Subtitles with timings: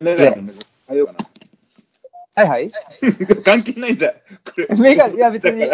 [0.00, 0.52] メガネの
[0.86, 1.18] 変えようかな。
[2.34, 2.72] はいはい。
[3.44, 4.12] 関係ないんだ。
[4.12, 4.16] こ
[4.56, 4.68] れ。
[4.76, 5.64] メガネ、いや別に、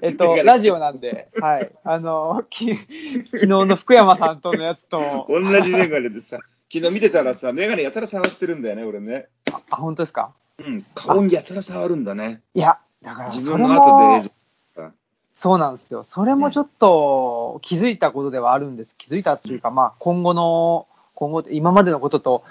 [0.00, 1.70] えっとラジオなんで、はい。
[1.84, 6.38] あの、き昨日の福山さんとのやつと、同じメガネでさ、
[6.72, 9.28] 昨日見てたらさ、メガネやたら触ってるんだよね、俺ね。
[9.70, 10.32] あ、本当ですか？
[10.58, 12.40] うん、顔にやたら触るんだね。
[12.54, 14.30] いや、だから、自分の後で映も、像。
[15.34, 16.02] そうなんですよ。
[16.02, 18.96] それもちょっと気づいたことではあるんです。
[18.96, 22.44] 気づいたっていうか、まあ、今後の、今後、今までのことと、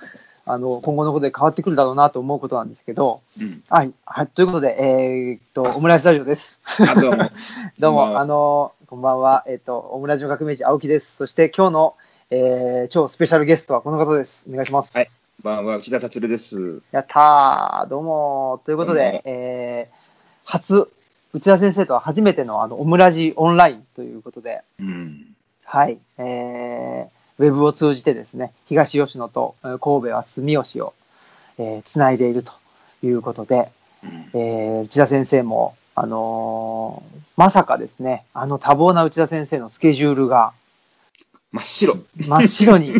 [0.48, 3.64] あの、今後のことで変わってくるだろうなと思うことなんですけど、うん。
[3.68, 3.92] はい。
[4.06, 4.28] はい。
[4.28, 6.62] ということで、えーっと、オムライスラジオです。
[6.80, 7.30] あ、どうも。
[7.80, 9.44] どうも、あの、こんばんは。
[9.48, 11.16] えっ、と、オムラジオ革命児、青木です。
[11.16, 11.96] そして今日の、
[12.30, 14.46] えー、超スペシャルゲストはこの方です。
[14.48, 14.96] お願いします。
[14.96, 15.08] はい。
[15.08, 15.12] こ
[15.50, 16.82] んばんは、内田達郎です。
[16.92, 18.62] やったー、どうも。
[18.66, 20.10] ということで、えー、
[20.44, 20.90] 初、
[21.34, 25.36] 内田先生とは初めてのあの、オムラジオンラインということで、うん。
[25.64, 25.98] はい。
[26.20, 30.94] えー、ウェブを通じてですね、東吉野とえー神戸は住吉を、
[31.58, 32.54] えー、つないでいると
[33.04, 33.70] いうことで、
[34.04, 40.54] うんえー内田先生も、あのーまさかですね、あの多忙な内田先生のスケジュールが
[41.56, 41.96] 真っ白。
[42.28, 42.94] 真っ白に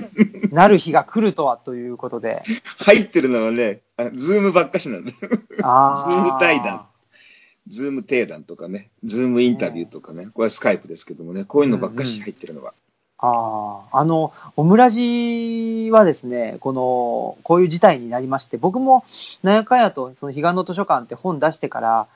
[0.52, 2.42] なる日が来るとはということで、
[2.80, 5.18] 入ってるのはね、あ Zoom ばっかしなんだよ。
[5.64, 6.86] あー Zoom 対談。
[7.68, 12.74] ズーム定談とかね、 Zoom インタビューとかね、これは Skype ですけどもね、こういうのばっかし入ってるのは。
[13.18, 19.06] ああ、あの、オムラジはですね、この、こういう事態になりまして、僕も、
[19.42, 22.08] なんやかんやと、その、彼岸の図書館って本出してから、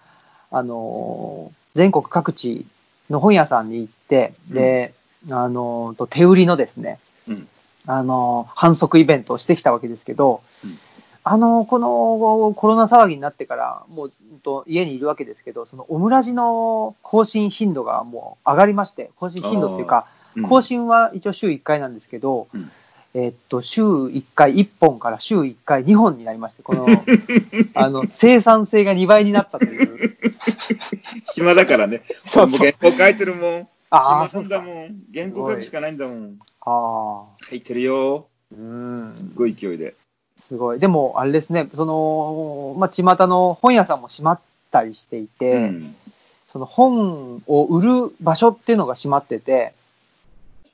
[0.51, 2.65] あの、全国各地
[3.09, 4.93] の本屋さんに行って、で、
[5.29, 7.47] あの、と手売りのですね、うん。
[7.85, 10.71] あの、販促イベントをしてきたわけですけど、うん。
[11.23, 14.11] あの、このコロナ騒ぎになってから、もう
[14.43, 22.71] と家にいるわけですけど、そのオムラジの更新頻度がもう上がりまして、更新頻度っていうか、うん更新は一応週1回なんですけど、うん
[23.15, 26.85] えっと、週1回1本から週1回2本になりまして、この、
[27.73, 30.15] あの、生産性が2倍になったという。
[31.33, 32.03] 暇だからね。
[32.05, 33.67] そうそう原稿書いてるもん。
[33.89, 34.95] ああ、暇なんだもん。
[35.11, 36.39] 原稿書くしかないんだもん。
[36.61, 38.27] ああ、書いてるよ。
[38.55, 39.13] うん。
[39.15, 39.95] すっごい勢いで。
[40.47, 40.79] すごい。
[40.79, 44.39] でも、あれですね、その、まあ、巷の本屋さんも閉まっ
[44.69, 45.95] たりしていて、うん。
[46.51, 49.73] その本を売る場所っていうのが閉まってて、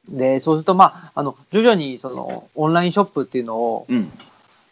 [0.10, 4.12] で、そうすると、まあ、あの、徐々にその、オンラインショップっていうのを、うん。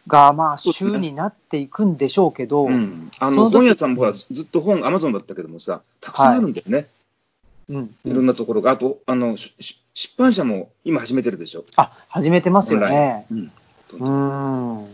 [0.08, 3.12] が、まあ、週になっていくんでしょうけど、うん。
[3.20, 6.88] あの、その時本屋さんもほら、ずっと本、アマゾンだったけどもさ、たくさんあるんだよね。
[7.70, 7.96] うん。
[8.06, 8.72] いろんなところが。
[8.72, 11.64] あと、あの、しし出版社も今始めてるでしょ。
[11.76, 13.26] あ、始めてますよね。
[13.32, 13.52] オンライン。
[14.00, 14.78] ううん。
[14.86, 14.88] ん。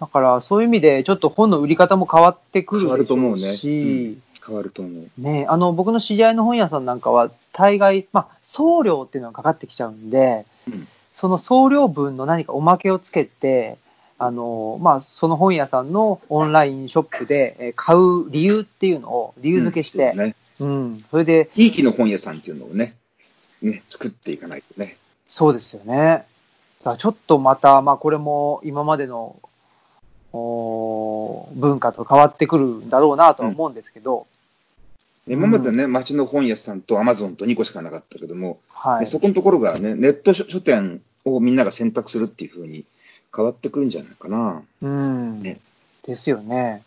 [0.00, 3.56] だから、そういう意味で、ちょっと本の売り方も変わってくる変わると思うね。
[3.56, 5.20] し、変わると思う。
[5.20, 13.78] ね、あの、僕の知り合いの本屋さんなんかは、大概、まあ、送料っていうのがかかってきちゃうんで、うんその送料分の何かおまけをつけて、
[14.18, 20.34] あの、まあ、その本屋さんのオンラインショップでえー買う理由っていうのを理由付けして、うんね。
[20.60, 22.96] うん、それで、地域の本屋さんっていうのをね、
[23.62, 24.96] ね、作っていかないとね。
[25.28, 26.26] そうですよね。
[26.98, 29.36] ちょっとまた、まあ、これも今までの、
[30.32, 34.26] おー文化と変わってくるんだろうなとは思うんですけど、
[35.26, 39.00] 今までね、町の本屋さんとアマゾンと2個しかなかったけども、はい。
[39.00, 42.84] でそこのところがね、ネット書書店をみんなが選択するっていうふうに
[43.34, 44.62] 変わってくるんじゃないかな。
[44.82, 45.42] うん。
[45.42, 45.60] ね
[46.06, 46.82] ですよね。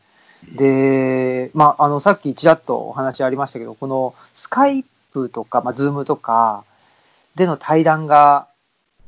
[0.56, 6.64] で、まあ、あの、さっきちらっとお話ありましたけど、この Skype とか、まあ、 Zoom とか
[7.36, 8.48] での対談が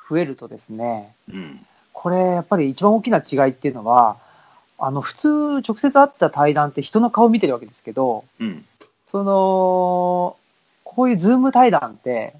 [0.10, 1.62] 増えるとですね、うん。
[1.94, 4.18] これやっぱり一番大きな違いっていうのは、
[4.80, 8.66] あの、普通直接会った対談って人の顔見てるわけですけど、うん。
[9.12, 10.36] その、
[10.84, 12.34] こういう Zoom 対談って、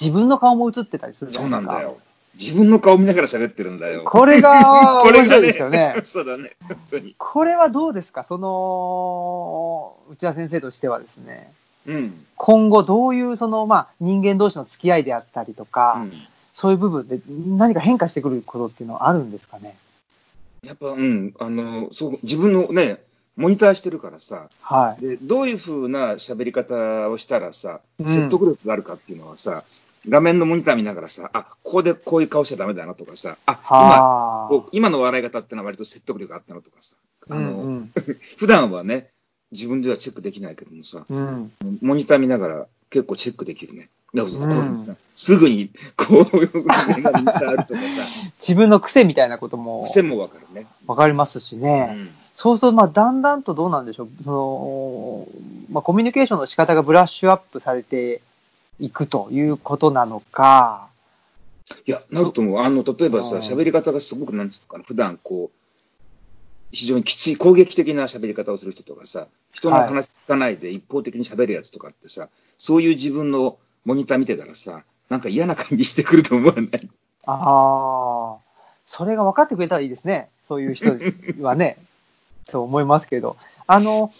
[0.00, 1.74] 自分の顔も映ってたりするじゃそうなですか。
[1.74, 1.98] ないんだよ。
[2.34, 4.02] 自分の顔見ながら喋ってるんだよ。
[4.04, 5.94] これが これが面白いですよね。
[6.02, 6.56] そうだね。
[6.66, 7.14] 本当に。
[7.16, 8.24] これはどうですか？
[8.24, 11.52] その、内田先生としてはですね、
[11.86, 12.12] うん。
[12.34, 16.12] 今後どういうその、まあ、人間同士の付き合いであったりとか、うん
[16.56, 19.76] そういう部分で何か変化してくることっていうのはあるんですかね？
[20.64, 23.00] やっぱ、うん、あの、そう、自分のね、
[23.36, 25.02] モニターしてるからさ、はい。
[25.02, 29.64] で、どういうふうな喋り方をしたらさ、うん説得力があるかっていうのはさ、
[30.08, 36.96] 画面のモニター見ながらさ、あ、ここでこういう顔しちゃダメだなとかさ、あ、今、今の笑い方ってのは割と説得力があったのとかさ、
[37.30, 37.36] ああ。
[37.36, 37.92] うの、んうん。
[38.38, 39.08] 普段はね、
[39.50, 41.52] 自分ではチェックできないけどもさ、うん。
[41.80, 43.88] モニター見ながら結構チェックできるね。
[44.14, 46.24] だからこううんさすぐに、こう、
[46.94, 48.02] 目が見触るとかさ、
[48.40, 50.66] 自分の癖みたいなことも癖もわかるね。
[50.86, 51.82] わかりますしうね。
[51.84, 52.10] ん。
[52.34, 54.08] そうすると、まあ、だんだんとどうなんでしょう。
[54.24, 55.28] その、
[55.70, 58.22] まあ、コミュニケーションの仕方がブラッシュアップされて
[58.80, 60.88] いくということなのか、
[61.86, 62.60] いや、なると思う。
[62.60, 65.58] あの、例えばさ、うん喋り方がすごく、なんつうのかな、普段こう、
[66.72, 72.28] 非常にきつい、攻撃的な喋り方をする人とかさ、人の話聞かないで一方的に喋るやつとかってさ、
[72.58, 76.88] そういう自分のモニター見てたらさ、なんか嫌な感じしてくると思わない？
[77.26, 78.36] ああ、
[78.86, 80.28] それが分かってくれたらいいですね。
[80.48, 80.96] そういう人
[81.42, 81.78] はね、
[82.48, 83.36] と思いますけど。
[83.66, 84.12] あの、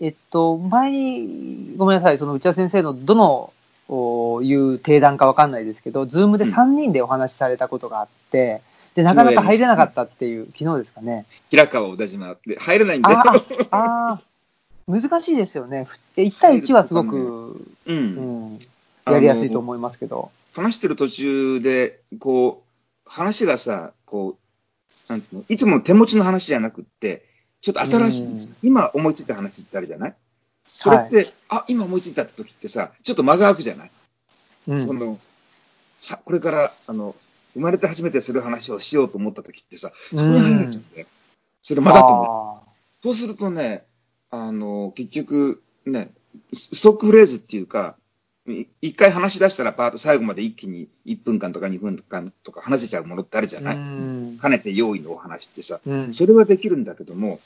[0.00, 3.52] えっと、前に、ごめんなさい、その内田先生のどの、
[3.88, 8.62] おいう定談か分かんないですけど、ズームで3人でお話しされたことがあって、
[8.94, 11.26] で、なかなか入れなかったっていう、昨日ですかね。
[11.50, 13.18] 平川小田島で入れないんだよ。
[13.18, 15.86] あーあー、難しいですよね。
[16.16, 17.92] 1対1はすごく、う。
[17.92, 18.58] うんん、
[19.06, 20.30] やりやすいと思いますけど。
[20.54, 27.24] 話してる途中で、こう、話がさ、こう、なんていうの、いつもの手持ちの話じゃなくって、
[27.62, 30.14] ちょっと新しい今思いついた話ってあるじゃない？
[30.64, 33.90] それって、あ、今思いついたって時ってさ、ちょっと間が空くじゃない、
[34.68, 34.80] うん。
[34.80, 35.18] その、
[35.98, 37.14] さ、これから、あの、
[37.54, 40.94] 生まれて初めてする話をしようと思った時ってさ、そこに入っちゃうん。
[40.94, 41.06] だよ。
[41.62, 42.26] それ間だと思う。
[42.68, 42.72] あ
[43.02, 43.84] そうするとね、
[44.30, 46.10] あの、結局、ね、
[46.52, 48.01] スストックフレーズっていうか、い
[48.80, 57.38] 一回話し出したらパート最後まで一気に1分間とか2分間とか話せちゃうものってあるじゃーない、うんかねて用意のお話ってさ、うんそれはできるんだけども、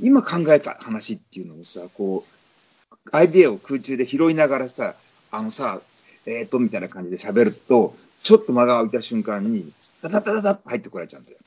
[0.00, 4.94] 今考えた話っていうのをさ、こう、アイデアを空中で拾いながらさ、
[5.30, 5.80] あのさ、
[6.26, 11.38] えーと、みたいな感じで喋ると、ちょっと間が空いた瞬間に、ダダダダダッと入ってこられちゃうんだよ。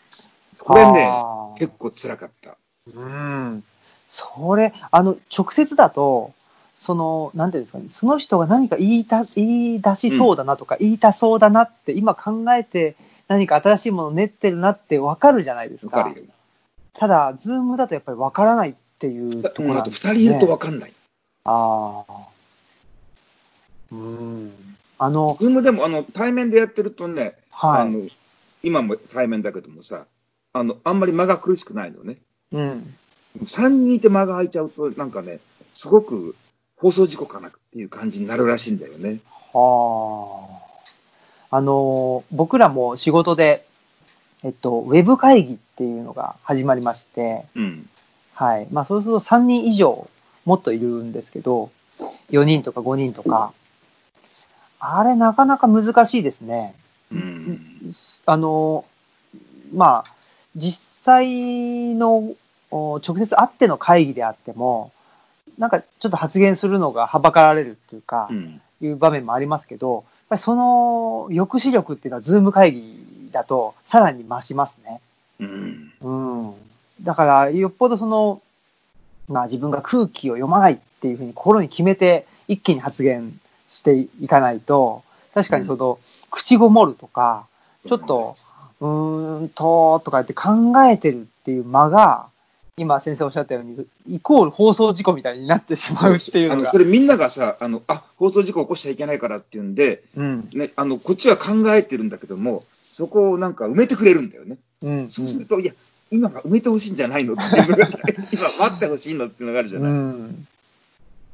[0.60, 1.10] これね、
[1.58, 2.58] 結構辛かった。
[2.96, 3.64] うん。
[4.08, 6.34] それ、あの、直接だと、
[6.78, 12.96] その、なんていうんですかね、その人が何か言いた、言い出しそうだなとか、言いたそうだなって、今考えて、
[13.28, 16.00] 何か新しいものを練ってるなってわかるじゃないですか。
[16.00, 16.26] わかるよ。
[16.94, 20.94] ただ、 Zoom だとやっぱりわからないっていうとところなんです二人いるとわかんない。
[21.46, 22.14] ああ。
[23.92, 24.52] うん。
[24.98, 27.82] あの、 Zoom でも、あの、対面でやってるとね、はい。
[27.82, 28.08] あの、
[28.62, 30.06] 今も対面だけどもさ、
[30.54, 32.18] あの、あんまり間が苦しくないのね。
[32.52, 32.96] うん。
[33.42, 35.40] 3人いて間が空いちゃうと、なんかね、
[35.74, 36.36] すごく
[36.84, 39.20] 放送事故かなっていう感じになるらしいんだよね。
[39.54, 40.50] は
[41.50, 41.56] あ。
[41.56, 43.66] あの、僕らも仕事で、
[44.44, 47.90] えっと、ウェブ会議っていうのが始まりまして、うん。
[48.34, 48.68] はい。
[48.70, 50.10] まあ、そうすると3人以上
[50.44, 51.72] もっといるんですけど、
[52.32, 53.54] 4人とか5人とか、
[54.78, 56.76] あれなかなか難しいですね。
[57.14, 57.96] うん。
[58.26, 58.84] あの、
[59.74, 60.14] まあ、
[60.54, 62.34] 実際の
[62.72, 64.92] お直接会っての会議であっても、
[65.58, 68.62] なんかちょっと発言するのがはばかられるっていうかう、ん。
[68.82, 75.00] いう場面もありますけど、やっぱりその抑止力っていうのはズーム会議だとさらに増しますね。
[75.40, 75.94] うん。
[76.02, 76.54] うん。
[77.02, 78.42] だから、よっぽどその、
[79.28, 83.40] まあ自分が空気を読まないっていうふうに心に決めて一気に発言
[83.70, 85.04] していかないと、
[85.34, 87.48] 確かにその、口ごもるとか、
[87.88, 88.36] ちょっと、
[88.82, 92.28] うーんと、とか言って考えてるっていう間が、
[92.76, 96.78] 今先生おっしゃったように、イコール放送事故みたいになってしまうっていうのがあの、こ。
[96.80, 100.50] れみんながさ、あの、あ、放送事故起こしちゃいけないからっていうんで、うん。
[100.52, 104.58] ね、あの、こっちは考えてるんだけども、そこをなんか埋めてくれるんだよね。
[104.82, 105.10] うん。
[105.12, 105.74] そうすると、いや、
[106.10, 109.92] 今が埋めてほしいんじゃないのっていうのがさ 今待ってほしいのっていうのがあるじゃうない。
[109.92, 110.48] ん。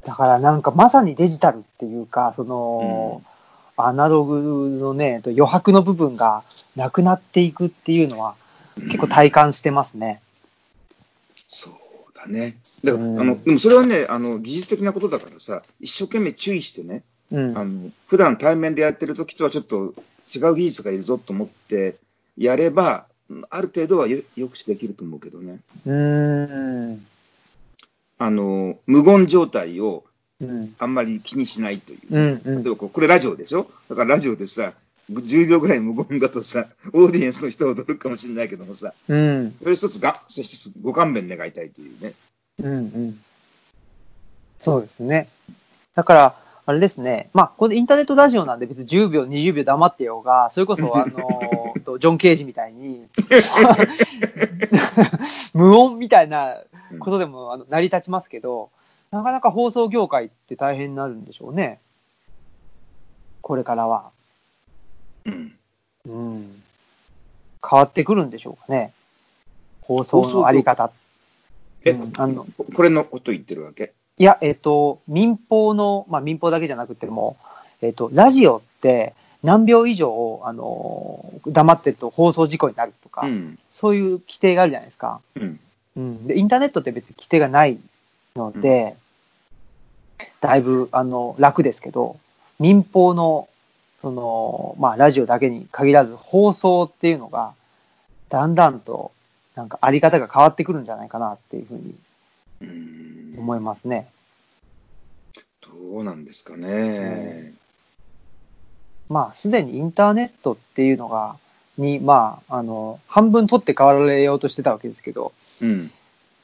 [0.04, 3.22] だからなんかまさにデジタルっていうか、その、
[3.78, 6.42] アナログのね、余白の部分が
[6.76, 8.34] なくなっていくっていうのは、
[8.76, 10.20] 結構体感してますね。
[11.52, 11.74] そう
[12.14, 12.58] だね。
[12.84, 17.02] だから、うんあの、でもそれはね、あの、技術的なことだからさ、一生懸命注意してね、
[17.32, 17.58] うん。
[17.58, 19.94] あの、普段対面でやってる時とはちょっと
[20.32, 21.96] 違う技術がいるぞと思って
[22.38, 25.58] やれば、うんある程度はよ抑止できると思うけどね。
[25.86, 27.06] うーん。
[28.18, 30.04] あの、無言状態を
[30.40, 30.74] うん。
[30.78, 32.00] あんまり気にしないという。
[32.10, 32.40] うん。
[32.44, 33.70] うん例えばこれラジオでしょ？
[33.90, 34.72] だからラジオでさ、
[35.10, 39.54] 10秒ぐらい無言だとさ、オーディエンスの人は驚くかもしれないけどもさ、うん。
[39.60, 42.14] それ一つが、それ一つご勘弁願いたいというね。
[42.62, 42.72] うん。
[42.72, 43.20] うん。
[44.60, 45.28] そうですね。
[45.94, 46.36] だから、
[46.66, 47.30] あれですね。
[47.32, 53.08] まあ、これインターネットラジオなんで別に10秒、20秒黙ってようが、それこそ、 あの、とジョン・ケージみたいに、
[55.52, 56.62] 無音みたいな
[57.00, 58.70] ことでもあの成り立ちますけど、
[59.10, 61.80] なかなか放送業界って大変になるんでしょうね。
[63.42, 64.10] これからは。
[65.24, 65.54] うん。
[66.06, 66.62] うん。
[67.68, 68.92] 変わってくるんでしょうかね。
[69.82, 70.90] 放送のあり方。
[71.84, 73.92] え、うんあのここれのこと言ってるわけ？
[74.18, 77.36] いや、えっ、と、民放の、まあ民放だけじゃなくても、
[77.80, 83.58] えっ、と、ラジオって何秒以上、あの、黙ってると放送事故になるとか、うん。
[83.72, 85.20] そういう規定があるじゃないですか。
[85.36, 85.60] うん。
[85.96, 86.26] うん。
[86.26, 87.78] で、インターネットって別に規定がない
[88.36, 88.94] ので、
[90.42, 92.18] だいぶ、あの、楽ですけど、
[92.58, 93.48] 民放の、
[94.00, 97.54] その、まあ、ラジオだけに限らず、放送っていうのが、
[98.28, 99.12] だんだんと、
[99.54, 101.94] なんかあり方が変わってくるんじゃないかなっていうふうに
[102.62, 104.08] うん思いますね。
[105.62, 107.52] どうなんですかね。
[109.08, 111.36] まあ、すでにインターネットっていうのが、
[111.76, 115.90] に、まあ、あの、半分取って代わられようとしてたわけですけど、うん。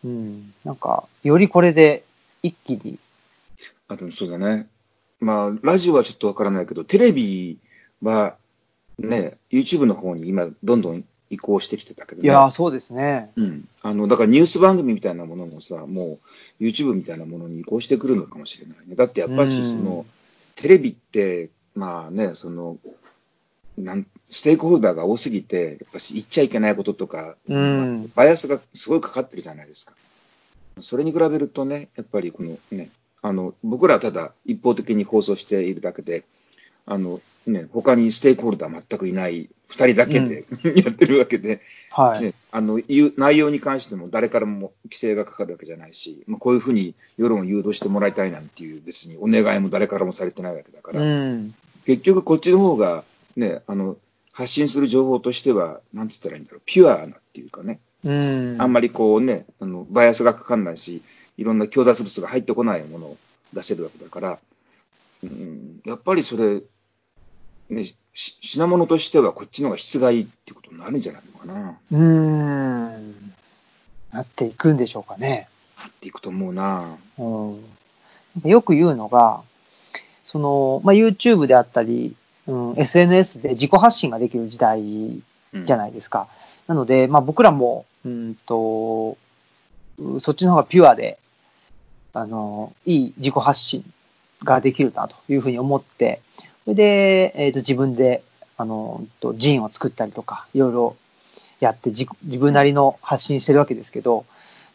[0.05, 2.05] うん、なんか、よりこれで
[2.43, 2.99] 一気に、
[3.89, 4.67] あと、そうだね。
[5.21, 7.59] まあ、ラジオはちょっとわからないけど、テレビ
[8.03, 8.37] は、
[8.99, 12.29] ね、YouTube の方に今、どんどん移行してきてたけどね。
[12.29, 13.31] いやー、そうですね。
[13.37, 13.69] うん。
[13.83, 16.19] あの、だからニュース番組みたいなものもさ、も
[16.61, 18.95] う YouTube みたいなものに移行してくるのかもしれないね。
[18.95, 20.07] だってやっぱし、うんその、
[20.55, 22.79] テレビって、まあね、その、
[23.77, 29.95] なんステークホルダーが多すぎて、やっぱし言っちゃいけないこととか、うんまあバイアスがすごいかかってるじゃないですか。
[30.81, 32.91] それに比べるとね、やっぱりこのね、
[33.23, 36.25] あの、僕らはただ一方的に放送しているだけで、
[36.87, 40.45] あの、ね、他にステークホルダー全くいない二人だけで、
[40.85, 42.23] やってるわけで、はい。
[42.23, 42.81] ね、あの
[43.17, 51.55] 内容に関しても誰からも規制がかかるわけじゃないし、まあ、こういうふうに世論を誘導してもらいたいなんていう別にお願いも誰からもされてないわけだから、うん。
[51.85, 53.05] 結局こっちの方が、
[53.37, 53.97] ね、あの
[54.33, 58.57] 発信する情報としては、なんつったらいいんだろう、ピュアなっていうかね、うん。
[58.59, 61.03] あんまりこうね、あのバイアスがかかんないし、
[61.37, 63.17] いろんな強雑物が入ってこないものを
[63.53, 64.39] 出せるわけだから、
[65.23, 66.63] うん、やっぱりそれ、
[67.71, 71.79] ね、し品物としてはこっちの方が質がいいってことになるんじゃないのかな。
[71.93, 73.33] うーん。
[74.13, 75.49] なっていくんでしょうかね。
[75.79, 76.97] なっていくと思うな。
[77.19, 77.61] うん。
[78.45, 79.43] よく言うのが、
[80.25, 82.17] その、まあ、YouTube であったり、
[82.47, 86.29] うん、SNS で自己発信ができる時代うんじゃないですか。
[86.67, 89.17] なので、まあ、僕らも、うんと、
[89.99, 91.19] うそっちの方がピュアで、
[92.17, 93.85] あの、いい自己発信
[94.43, 96.23] ができるなというふうに思って、
[96.65, 98.23] それで、えっ、と、自分で、
[98.57, 100.97] あの、うんとジンを作ったりとか、いろいろ
[101.61, 104.25] やって自自分なりの発信してるわけですけど、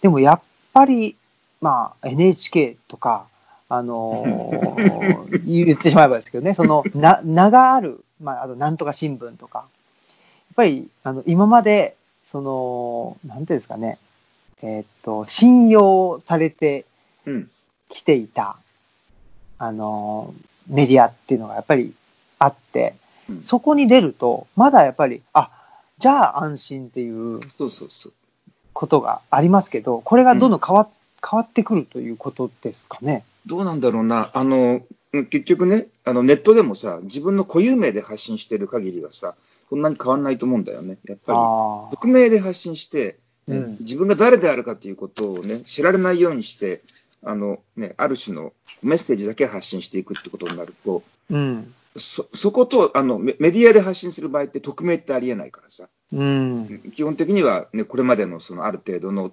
[0.01, 1.15] でもやっぱり、
[1.61, 3.25] まあ、NHK とか、
[3.69, 9.67] あのー 言ってしまえばですけどね、その、な、名がある、まあ、あと、なんとか新聞とか、やっ
[10.55, 13.97] ぱり、あの、今まで、その、なんていうんですかね、
[14.61, 16.85] えーっと、信用されて
[17.25, 17.49] うん。
[17.89, 18.57] きていた、
[19.57, 21.93] あのーメディアっていうのがやっぱり
[22.39, 22.95] あって、
[23.29, 25.49] うんそこに出ると、まだやっぱり、あ、
[25.99, 28.13] じゃあ安心っていうそうそうそう。
[28.73, 30.89] ことがありますけど、これがどんどん変わ,、
[31.27, 33.23] 変わってくるということですかね。
[33.45, 34.31] どうなんだろうな。
[34.33, 34.81] あの、
[35.13, 39.35] うん結局ね、あのネットでもさ、自分の固有名で発信してる限りはさ、
[39.69, 40.97] そんなに変わんないと思うんだよね。
[41.05, 41.95] やっぱり。
[41.97, 46.81] 匿名で発信して、ねうん自分が誰であるかということをね、知られないようにして、
[47.23, 51.73] あのね、ある種のメッセージだけ発信していくってことになると、うん。
[51.95, 56.81] そ、そこと、あの、メメディアで発信する場合って匿名ってありえないからさ、うん。
[56.93, 59.31] 基本的にはね、これまでのそのある程度の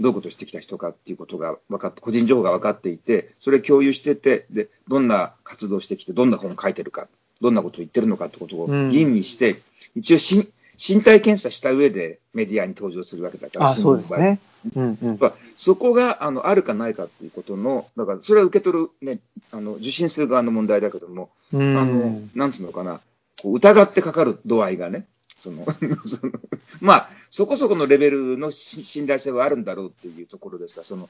[0.00, 7.08] どういうことをしてきた人かっていうことが分かって、個人情報が分かっていて、それを共有してて、で、どんな活動をしてきて、どんな本を書いてるか、
[7.40, 9.60] どんなことを言ってるのかってことをうん吟味して、
[9.94, 14.38] 一応しん身体検査した上でメディアに登場するわけだから、あ、そうですね。
[14.76, 15.18] うんうん。
[15.56, 19.18] そこがあのあるかないかっていうことの、だからそれは受け取る、ね、
[19.50, 22.30] あの受信する側の問題だけども、うあのん。
[22.34, 23.00] なんつうのかな、
[23.42, 25.06] こう疑ってかかる度合いがね、
[25.36, 25.66] その
[26.06, 26.32] その
[26.80, 31.08] まあ、そこそこのレベルのし信頼性はあるんだろうっていうところでさ、その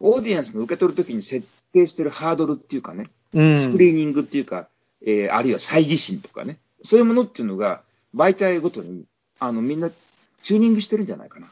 [0.00, 3.58] オーディエンスの受け取るときに設定してるハードルっていうかね、うん。
[3.58, 4.68] スクリーニングっていうか、
[5.02, 7.82] えーあるいは猜疑心とかね、そういうものっていうのが、
[8.18, 9.04] 媒体ごとに
[9.38, 9.90] あのみんな
[10.42, 11.46] チューニングしてるんじゃないかな。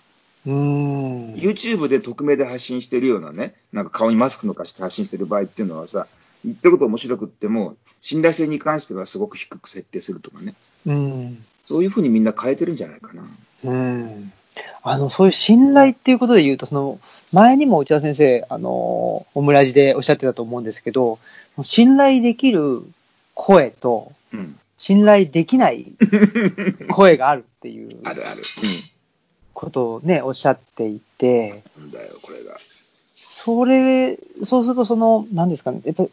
[0.46, 1.34] うん。
[1.34, 6.06] YouTube で匿名で発信してるようなね、なんか顔にマスクのかして発信してる場合っていうのはさ、
[6.44, 10.54] 言ってること面白くっても、信頼性に関してはすごく低く設定するとかね、
[10.86, 11.44] うん。
[11.66, 13.24] そういうふうにみんな変えてるんじゃないかな。
[13.64, 14.32] うん。
[14.82, 17.00] あの、そういう信頼っていうことで言うと、その、
[17.32, 21.18] 前にも内田先生、あの、オムラジでおっしゃってたと思うんですけど、
[21.62, 22.82] 信頼できる
[23.34, 24.58] 声と、うん。
[24.78, 25.92] 信頼できない
[26.90, 28.42] 声があるっていうあるある。
[29.56, 31.82] ことをね、おっしゃっていて、うん。
[31.84, 32.56] なんだよ、これが。
[33.14, 36.10] それ、そうするとその、何ですかね、やっぱり、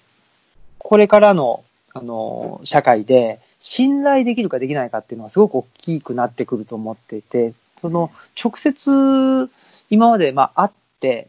[0.77, 9.49] これからの、あの、社会で、信頼できるかできないかっていうのはすごく大きくなってくると思っていて、その、直接、
[9.89, 11.27] 今まで、まあ、会って、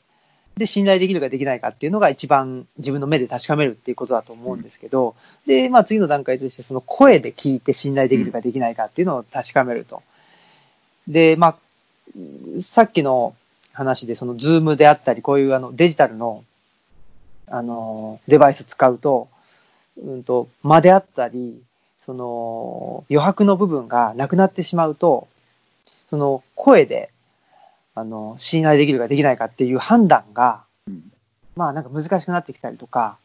[0.57, 10.03] で、信頼できるかできないかっていうのが一番自分の目で確かめるっていうことだと思うんですけど、で、まあ、次の段階として、その声で聞いて信頼できるかできないかっていうのを確かめると。
[11.09, 11.57] で、まあ、
[12.61, 13.35] さっきの
[13.73, 16.45] 話で、そのズームであったり、こういうあのデジタルの、
[17.49, 19.29] あの、デバイス使うと、
[20.03, 21.61] うんと、間であったり、
[22.05, 25.27] その余白の部分がなくなってしまうと、
[26.11, 27.11] その声で、
[27.95, 31.03] あの、信頼できるかできないかっていう判断が、うん。
[31.57, 33.17] まあなんか難しくなってきたりとか、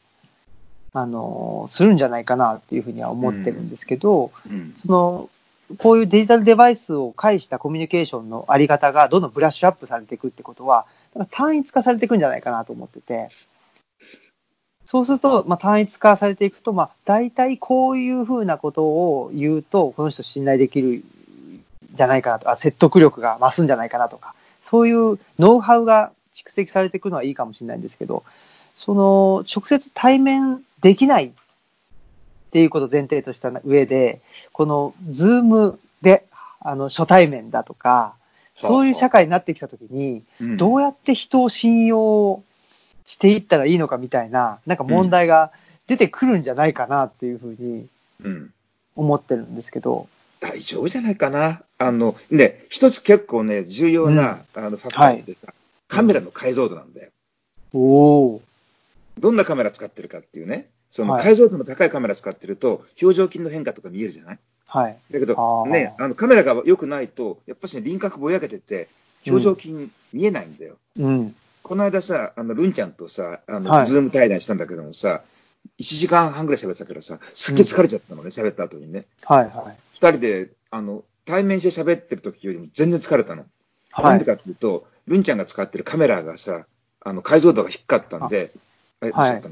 [0.94, 4.74] あの、するんじゃないかなっていうふうには思ってるんですけど、うん。
[4.78, 5.30] その、
[5.78, 10.86] こういうデジタルデバイスを介したコミュニケーションのあり方がどんどんブラッシュアップされていくってことは、
[11.32, 13.30] 単一化されていくんじゃないかなと思ってて、
[14.86, 21.04] そうすると、まあ、単一化されていくと、まあ、大体こういうふうなことを言うと、この人信頼できるん
[21.94, 24.34] じゃないかなと、あ説得力が増すんじゃないかなとか、
[24.70, 28.24] そういうノウハウが蓄積されていくのはいいかもしれないんですけど、
[28.76, 31.32] その、直接対面できないっ
[32.52, 34.22] ていうことを前提とした上で、
[34.52, 36.24] この、ズームで、
[36.60, 38.14] あの、初対面だとか、
[38.54, 40.58] そういう社会になってきたときに、うん。
[40.58, 42.44] どうやって人を信用
[43.08, 45.52] していったらいいのかみたいな、なんか問題が
[45.88, 47.88] 出てくるんじゃないかなっていうふうに
[48.24, 48.54] うん。
[48.96, 50.08] 思ってるんですけど、
[50.40, 51.64] 大丈夫じゃないかな。
[51.78, 55.54] あの、ね、一つ結構ね、重要な、あの、ファクターってさ、
[55.88, 57.12] カメラの解像度なんだよ。
[57.74, 57.80] お
[58.36, 58.42] お
[59.20, 60.68] どんなカメラ使ってるかっていうね。
[60.90, 64.40] そのはい解像度の高いカメラ使ってると、表情筋の変化とか見えるじゃない？
[64.66, 64.98] はい。
[65.12, 68.88] だけどね、あのカメラが良くないと、やっぱしね、輪郭ぼやけてて、
[69.28, 70.78] 表情筋見えないんだよ。
[70.98, 71.36] うん。
[71.64, 75.22] この間さ、あの、ルンちゃんとさ、あの、はいズーム対談したんだけどもさ、
[75.80, 79.06] 1時間半ぐらい喋ってたからさ、すっげえ疲れちゃったのね、喋った後にね。
[79.26, 79.89] はいはい。
[80.00, 83.46] 二人で、あの、対面して喋ってる時よりも全然疲れたの。
[83.98, 84.16] なはい。
[84.16, 86.66] んでかっていうと、ルンちゃんが使ってるカメラがさ、
[87.02, 88.52] あの、解像度が低かったんで、
[89.02, 89.42] え、はい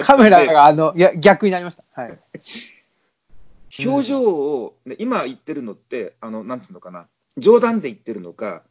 [0.00, 1.84] カメラが、あの、いや、逆になりました。
[2.00, 2.18] はい。
[3.84, 8.62] 表情を、ね、今言ってるのって、あの、なんつうのかな、冗談で言ってるのか、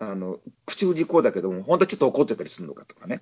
[0.00, 3.20] あの、口ぶりこうだけども、本当はちょっと怒ってたりするのかとかね。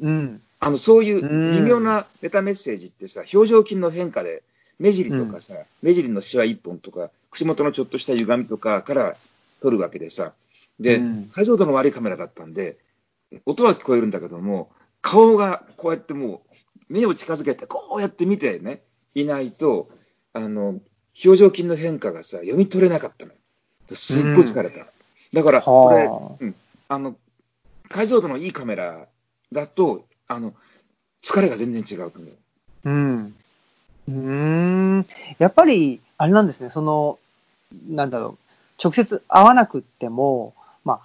[0.00, 0.42] うん。
[0.60, 4.42] あの、そういう微妙なメタメッセージってさ、表情筋の変化で、
[4.78, 9.16] 目尻とかさ、目尻のシワ一本とか、口元のちょっとした歪みとかから
[9.62, 10.32] 撮るわけでさ、
[10.80, 12.76] で、うん解像度の悪いカメラだったんで、
[13.44, 16.42] 音は聞こえるんだけども、顔がこうやっても
[16.90, 18.82] う、目を近づけて、こうやって見てね、
[19.14, 19.88] いないと、
[20.32, 20.80] あの、
[21.24, 23.38] 表情筋の変化がさ、読み取れなかったのよ。
[23.94, 24.86] すっごい疲れた。
[25.32, 26.54] だから、これ、はうん、
[26.88, 27.16] あの、
[27.88, 29.06] 解像度のいいカメラ
[29.52, 30.54] だと、あの、
[31.22, 32.32] 疲れが全然違うと思う。
[32.84, 32.90] あ。
[32.90, 33.34] うん。
[34.08, 35.06] うーん。
[35.38, 37.18] やっぱり、あれなんですね、その、
[37.88, 41.00] なんだろう、直接会わなくっても、まあ、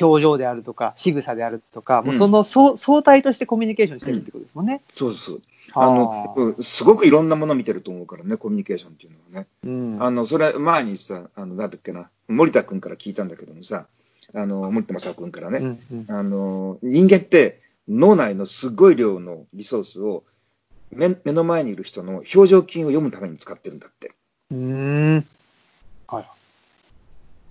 [0.00, 4.82] 表情であるとか、仕草であるとか、もうその相相対としてコミュニケーションしてるってことですもんね。
[4.88, 5.42] そうそう。
[5.72, 9.48] あはの、うんすごくいろんなもの見てると思うからね、コミュニケーションっていうのはね。
[9.64, 10.02] うん。
[10.02, 13.86] あの、それ前にさ、あの、なんだっけな、森田くんから聞いたんだけどもさ、
[14.34, 20.22] あの、森田正夫くんからね、うんうんあの、人間って脳内のすごい量のリソースを
[20.90, 24.12] 目目の前にいる人の表情筋を読むために使ってるんだって。
[24.50, 24.56] うー
[25.18, 25.26] ん。
[26.08, 26.26] はい。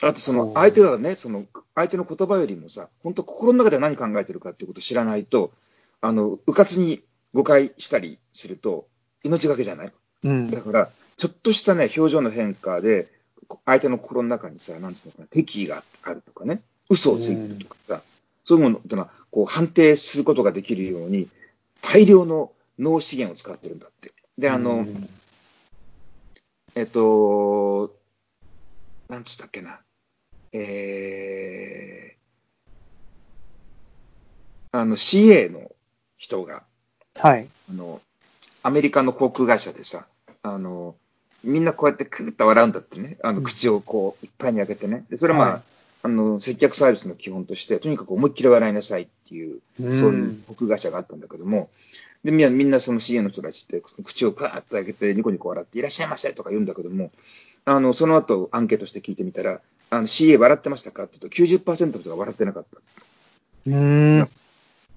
[0.02, 5.52] あとその相手がね、その相手の言葉よりもさ、本当心の中で何考えてるかっていうことを知らないと、
[6.02, 7.02] あの、うかつに
[7.34, 8.88] 誤解したりすると
[9.24, 9.92] 命がけじゃない？
[10.24, 10.62] うんだ。
[10.62, 13.08] から、ちょっとしたね、表情の変化で、
[13.48, 18.02] こ相手の心の中にさ、なんつうのかな、敵意があるとかね、嘘をついてるとかさ、
[18.44, 21.28] そういうものってのは、こう、判定することができるように、
[21.82, 24.14] 大量の脳資源を使ってるんだって。
[24.38, 25.10] で、あの、うん
[26.76, 27.94] えっと、
[29.10, 29.80] なんつったっけな、
[30.54, 35.72] えー、あの、CA の
[36.18, 36.64] 人が、
[37.16, 37.50] はい。
[37.70, 38.02] あの、
[38.64, 40.08] アメリカの航空会社でさ、
[40.44, 40.96] あの、
[41.44, 43.18] みんなこうやってクーッと笑うんだってね。
[43.24, 45.06] あの、うん口をこう、いっぱいに開けてね。
[45.10, 45.62] で、それはまあ、はい
[46.02, 51.70] あの、接客サービスの基本として、とにかく思いっきり笑いなさいっていう、うんそういう航空会社があったんだけども、
[52.24, 57.12] で、みんな、みんなその CA の人たちって、口をカーッと開けて、ニコニコ笑って、いらっしゃいませとか言うんだけども、
[57.66, 62.80] あの、その後、アンケートして聞いてみたら、あの、CA 笑ってましたかって言うと、90%の人が笑ってなかった。
[63.68, 64.30] うーん。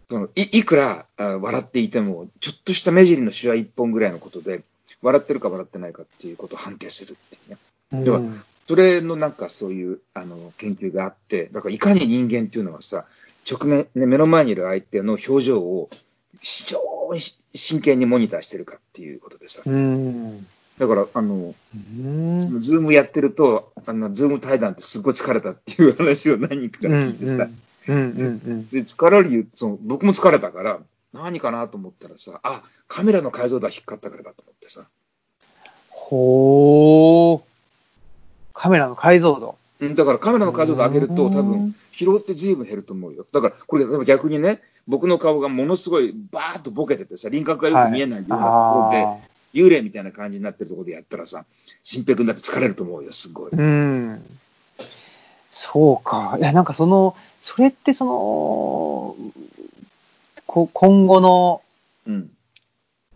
[0.09, 4.63] そのいいくらあ笑っていても、ちょっとした目尻のシワ一本ぐらいのことで、
[5.01, 7.57] 笑ってるか笑ってないかっていうことを判定するっていうね。
[7.93, 8.21] うんでは
[8.69, 13.07] それのなんかそういうあの研究があって、だからいかに人間っていうのはさ、
[13.51, 15.91] 直面、ね、目の前にいる相手の表情を
[16.43, 16.81] 非常
[17.13, 17.21] に
[17.55, 19.63] 真剣にモニターしてるかっていうことでさ。
[19.65, 20.47] うん。
[20.79, 21.55] だから、あの、
[22.59, 27.49] Zoom やってると、あの、 Zoom 対談ってすごい疲れたっていう話を何人か聞いてさ、
[27.89, 30.81] うんうんうんで、疲れるその、僕も疲れたから、
[31.13, 34.87] 何かなと思ったらさ、あ、カメラの解像度は低かったからだと思ってさ。
[35.91, 37.41] ほー。
[38.55, 39.57] カメラの解像度。
[39.83, 43.27] うんだからカメラの解像度上げると、うん多分、疲労って随分減ると思うよ。
[43.33, 49.17] だから、これ、逆にね、僕の顔がものすごいバーッとボケててさ、輪郭がよく見えないようなところで、あ
[49.55, 51.45] 幽霊みたいな感じになってるところでやったらさ、
[51.83, 53.51] 新平君だって疲れると思うよ、すごい。
[53.51, 54.39] ーうん。
[55.51, 56.37] そうか。
[56.39, 59.17] いや、なんかその、それってその、
[60.47, 61.63] こ今後の、
[62.07, 62.31] うん。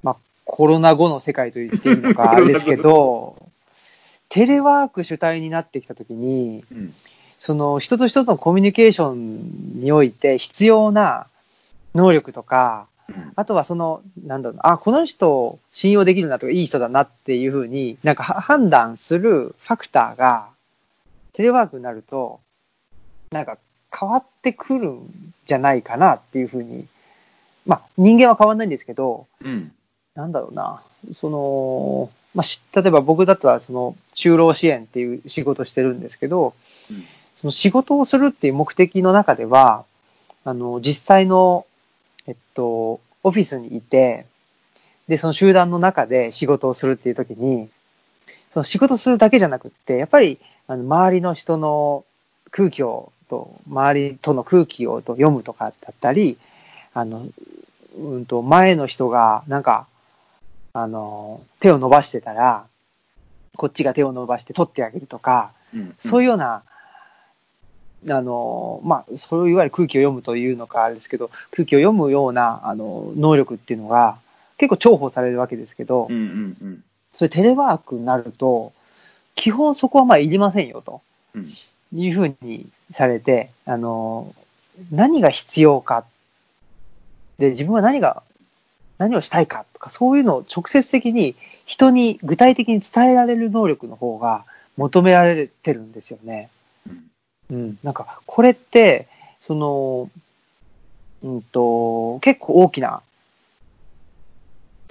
[0.02, 3.45] まあ、コロナ後の世界と言っていいのか、あれですけど、
[4.36, 6.94] テレワーク主体になってきたときに、うん。
[7.38, 11.26] その人と人とのコミュニケーションにおいて必要な
[11.94, 13.32] 能力とか、うん。
[13.34, 20.50] あとはその、なんだろうな、あ、この人信用できるなとか、いい人だなっていうふうに、なんかは判断するファクターが、
[21.32, 22.40] テレワークになると、
[23.30, 23.56] なんか
[23.90, 26.86] 変わってくるんじゃないかなっていうふうに、
[27.64, 29.72] まあ人間は変わんないんですけど、うん。
[30.14, 30.82] なんだろうな、
[31.14, 36.52] その、まあ、し例えば僕だったら、その、就労支援っていう仕事してるんですけど、
[36.90, 37.04] うん。
[37.40, 39.86] その仕事をするっていう目的の中では、
[40.44, 41.66] あの、実際の、
[42.26, 44.26] えっと、オフィスにいて、
[45.08, 47.70] で、その集団の中で仕事をするっていう時に、
[48.52, 52.04] その仕事するだけじゃなくって、やっぱり、あの、周りの人の
[52.50, 56.36] 空気を、と、周りとの空気をと読むとかだったり、
[56.92, 57.26] あの、
[57.96, 59.86] うんと、前の人が、なんか、
[60.78, 62.66] あの、手を伸ばしてたら、
[63.56, 65.94] こっちが手を伸ばして取ってあげるとか、うん。
[65.98, 66.64] そういいうような、
[68.10, 74.18] あの、まあ、それをいわゆる空気を読むというのかあれですけど、空気を読むような、あの、能力っていうのが
[74.58, 76.14] 結構重宝されるわけですけど、うん。
[76.14, 76.56] うん。
[76.60, 76.84] うん。
[77.14, 78.74] それテレワークになると、
[79.34, 81.00] 基本そこはまあいりませんよと
[81.34, 81.54] うん。
[81.94, 84.34] いうふうにされて、あの、
[84.90, 86.04] 何が必要か、
[87.38, 88.22] で、自分は何が、
[88.98, 94.44] 何をしたいかとか、そういうのを直接的に人に具体的に伝えられる能力の方が
[94.76, 96.48] 求められてるんですよね。
[96.88, 97.10] うん。
[97.50, 97.78] うん。
[97.82, 99.08] なんか、これって、
[99.46, 100.10] その、
[101.22, 103.02] うんと、結構大きな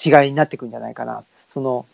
[0.04, 1.24] 違いになってくるんじゃないかな。
[1.54, 1.86] その、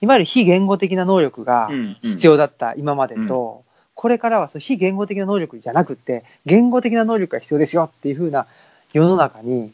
[0.00, 1.96] いわゆる非言語的な能力がうん。
[2.02, 8.46] 必要だった今までと、これからはその非言語的な能力じゃなくって、言語的な能力が必要ですよっていう風な
[8.92, 9.72] 世の中に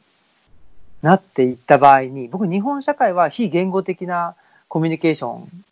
[1.02, 4.34] なっていった場合に、僕、日本社会は非言語的な
[4.68, 5.64] コミュニケーション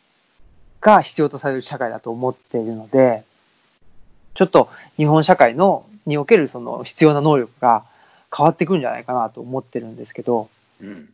[0.81, 3.23] が必要とされる社会だと思っているので、
[4.33, 7.83] ちょっと日本社会の、におけるその必要な能力が
[8.35, 10.47] 変わってくるんじゃないかなと思ってるんですけど、
[10.81, 11.09] うん。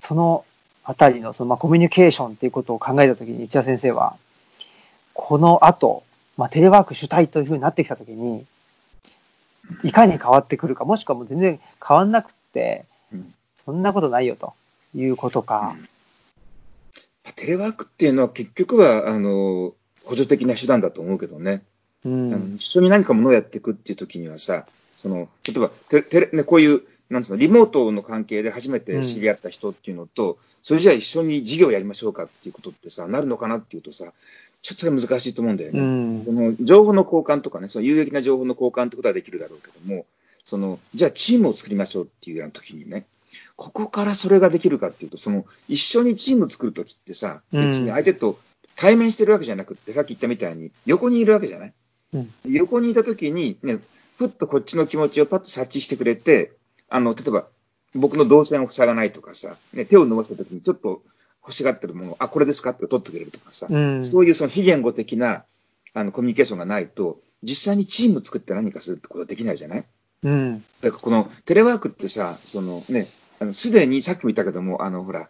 [0.00, 0.44] その
[0.84, 4.16] あたりのそのまあコミュニケーションっていうことを考えたときに、内田先生は、
[5.14, 6.02] この後、
[6.36, 8.44] まあ、テレワーク主体というふうになってきたときに、
[9.82, 14.54] いかに変わってくるか、もしくはもう全然変わんなくって、うんそんなことないよと
[14.94, 15.76] いうことか。
[17.36, 19.74] テレワークっていうのは結局は、あの、
[20.04, 21.62] 補助的な手段だと思うけどね。
[22.04, 22.52] うん。
[22.54, 34.12] 一緒に何かものをやっていくっていう時にはさ、その、例えば、テテレね、こういう、なんつうの、リモートの関係で初めて知り合った人っていうのと、それじゃあ一緒に事業やりましょうかっていうことってさ、なるのかなっていうとさ、
[34.62, 35.82] ちょっとそれは難しいと思うんだようね。
[35.82, 36.32] んそ。
[36.32, 40.06] の情報の交換とかね、その有益な情報の交換ってことはできるだろうけども、
[40.44, 43.04] その、じゃあチームを作りましょうっていうような時にね、
[43.56, 48.38] ここからそれができるかっていうと、その、一緒にチーム作る時ってさ、うん別に相手と
[48.76, 51.72] 対面してるわけじゃなくって、さっき言ったみたいに横にいるわけじゃない？
[52.14, 52.32] うん。
[52.44, 53.78] 横にいた時に、ね、
[54.18, 56.52] ふっとこっちの気持ちをパッと察知してくれて、
[56.88, 57.46] あの、例えば、
[57.94, 61.02] 僕の動線を塞がないとかさ、ね、手を伸ばした時にちょっと
[61.42, 64.04] 欲しがってるものを、あ、これですかって取ってくれるとかさ、うん。
[64.04, 65.44] そういうその非言語的な
[65.94, 69.84] あのコミュニケーションがないと、実際にチーム作って何かするってことはできないじゃない？
[70.24, 70.64] うん。
[70.80, 73.08] だからこのテレワークってさ、そのね、
[73.40, 75.28] あのすでにさっきも言ったけども、あのほら、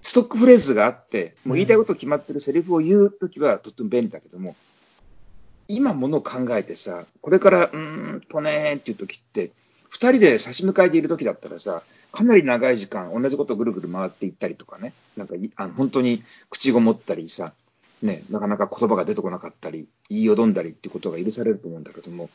[0.00, 4.56] ストックフレーズがあって、もう言いたいこと決まってるセリフを言うときはとっても便利だけども、
[5.66, 9.50] 今ものを考えてさ、これから、うーんとねーっていうときって、
[9.90, 17.52] 二人で差し向かいでいるときだったらさ、かなり長い時間同じことをぐるぐる回っていったりとかね、なんかいあの本当に口ごもったりさ、
[18.00, 22.30] ね、なかなか言葉が出てこなかったり、言いよどんだりっていうことが許されると思うんだけども、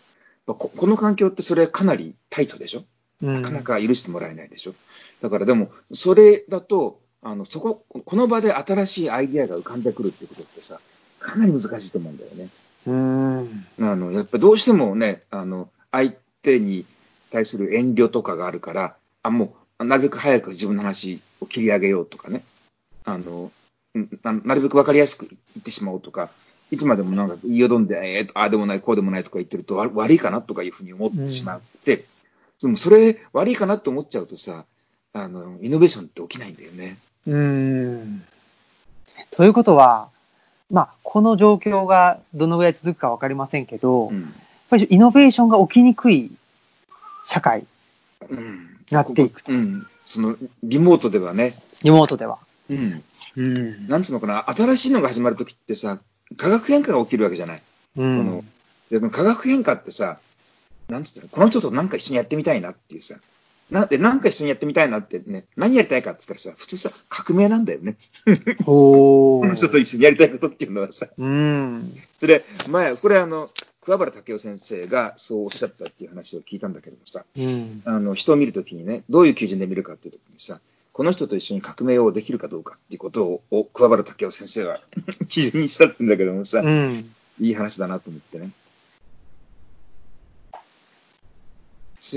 [0.45, 2.79] ここの環境ってそれかなりタイトでしょ？
[2.79, 2.85] うん
[3.23, 4.75] なかなか許してもらえないでしょ。
[5.21, 10.79] だからでも、それだと、あの、そこ、この場で新しいアイディアが浮かんでくるってことってさ、
[11.19, 12.49] かなり難しいと思うんだよね。
[12.85, 13.65] うん。
[13.79, 16.85] あの、やっぱどうしてもね、あの、相手に
[17.31, 22.43] 対する遠慮とかがあるから、あ、もう、なるべく早く自分の話を切り上げようとかね。
[23.05, 23.51] あの、
[23.95, 26.29] うんななるべくわかりやすく言ってしまおうとか、
[26.71, 32.05] いつまでもなんか言いよどんで、えーと、ああでもない、こうでもないとか言ってるとわ悪いかなとかいうふうに思ってしまって、
[32.61, 34.65] でもそれ悪いかなって思っちゃうとさ、
[35.13, 36.97] あの、イノベーションって起きないんだよね。
[37.27, 38.23] うん。
[39.31, 40.09] ということは、
[40.71, 44.33] まあ、この状況がどのぐらい続くかわかりませんけど、やっうん。
[44.69, 46.31] ぱりイノベーションが起きにくい
[47.27, 47.65] 社会、
[48.29, 48.77] うん。
[48.91, 49.85] なっていくとうん。
[50.05, 52.39] その、リモートではね、リモートでは。
[52.69, 53.03] うん。
[53.35, 53.87] うん。
[53.87, 55.99] なんつうのかな、新しいのが始まるときってさ、
[56.37, 57.61] 化学変化が起きるわけじゃない。
[57.97, 58.43] うん
[58.91, 59.09] この。
[59.11, 60.19] 化学変化ってさ、
[60.89, 63.15] なんつったら、この人となんか一緒にやってみたいなっていうさ、
[63.71, 67.95] なんで、なんか一緒にやってみたいなってね、何やりたいかって言ったらさ、普通さ、革命なんだよね。
[68.67, 71.07] おこの人と一緒にやりたいことっていうのはさ。
[71.17, 71.93] うん。
[72.19, 73.49] それ、前、これあの、
[73.81, 77.81] 桑原武雄先生がそうおっしゃったっていう話を聞いたんだけどもさ、うん。
[77.85, 80.59] あの、人を見るときにね、どういう基準で見るかっていうときにさ、
[80.91, 84.79] この人と一緒に革命をできるかどうかっていうことを、を桑原武雄先生は
[85.27, 87.11] 基準にしたってんだけどもさ、うん。
[87.39, 88.51] いい話だなと思ってね。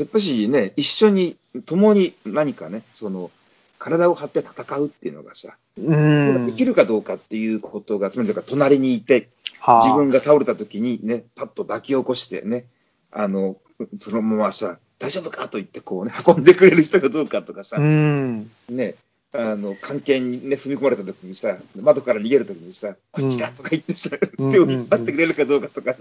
[0.01, 3.31] やっぱしね、一緒に、共に何かね、その、
[3.79, 6.45] 体を張って戦うっていうのがさ、うん。
[6.47, 9.29] できるかどうかっていうことが、つまりだから隣にいて、
[9.61, 12.65] はあ自分が倒れた時にね、パッと抱き起こしてね、
[13.11, 13.57] あの、
[13.99, 18.51] そのままさ、大丈夫かと言ってこうね、運んでくれる人かどうかとかさ、うん。
[18.69, 18.95] ね、
[19.33, 25.99] あの、関係にね、踏み込まれた時にさ、窓から逃げる時にさ、こっちだとか言ってさ、うん手を引っ張ってくれるかどうかとか、ね、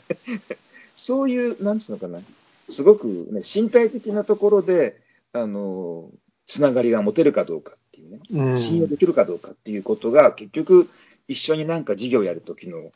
[0.96, 2.20] そういう、なんつうのかな、
[2.70, 5.00] すごくね、身体的なところで、
[5.34, 6.10] あの、
[6.46, 8.58] つながりが持てるかどうかっていうね、うん。
[8.58, 10.90] 信用できるかどうかっていうことが、結局、
[11.28, 12.92] 一緒になんか事業やるときの、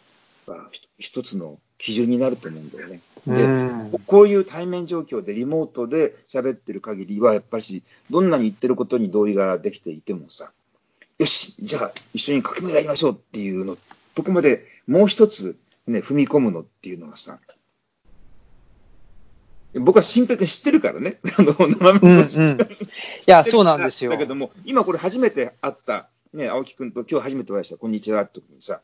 [0.97, 3.01] 一つの基準になると思うんだよね。
[3.27, 10.51] で、うんこういう対面状況でリモートで喋ってる限りは、やっぱし、どんなに言ってることに同意ができていてもさ、
[11.19, 13.77] よし、じゃあ一緒に革命やりましょうっていうの、
[14.15, 15.58] とこまでもう一つ
[15.89, 17.39] ね、踏み込むのっていうのはさ、
[19.75, 21.19] 僕は新平君知ってるからね。
[21.38, 22.62] あの、生身のうんうん。
[22.62, 22.65] い
[23.27, 24.12] や、そうなんですよ。
[24.12, 28.82] だけども、今これ初めて会った、ね、青木くんと今日初めてお会いした、こんにちはって時にさ、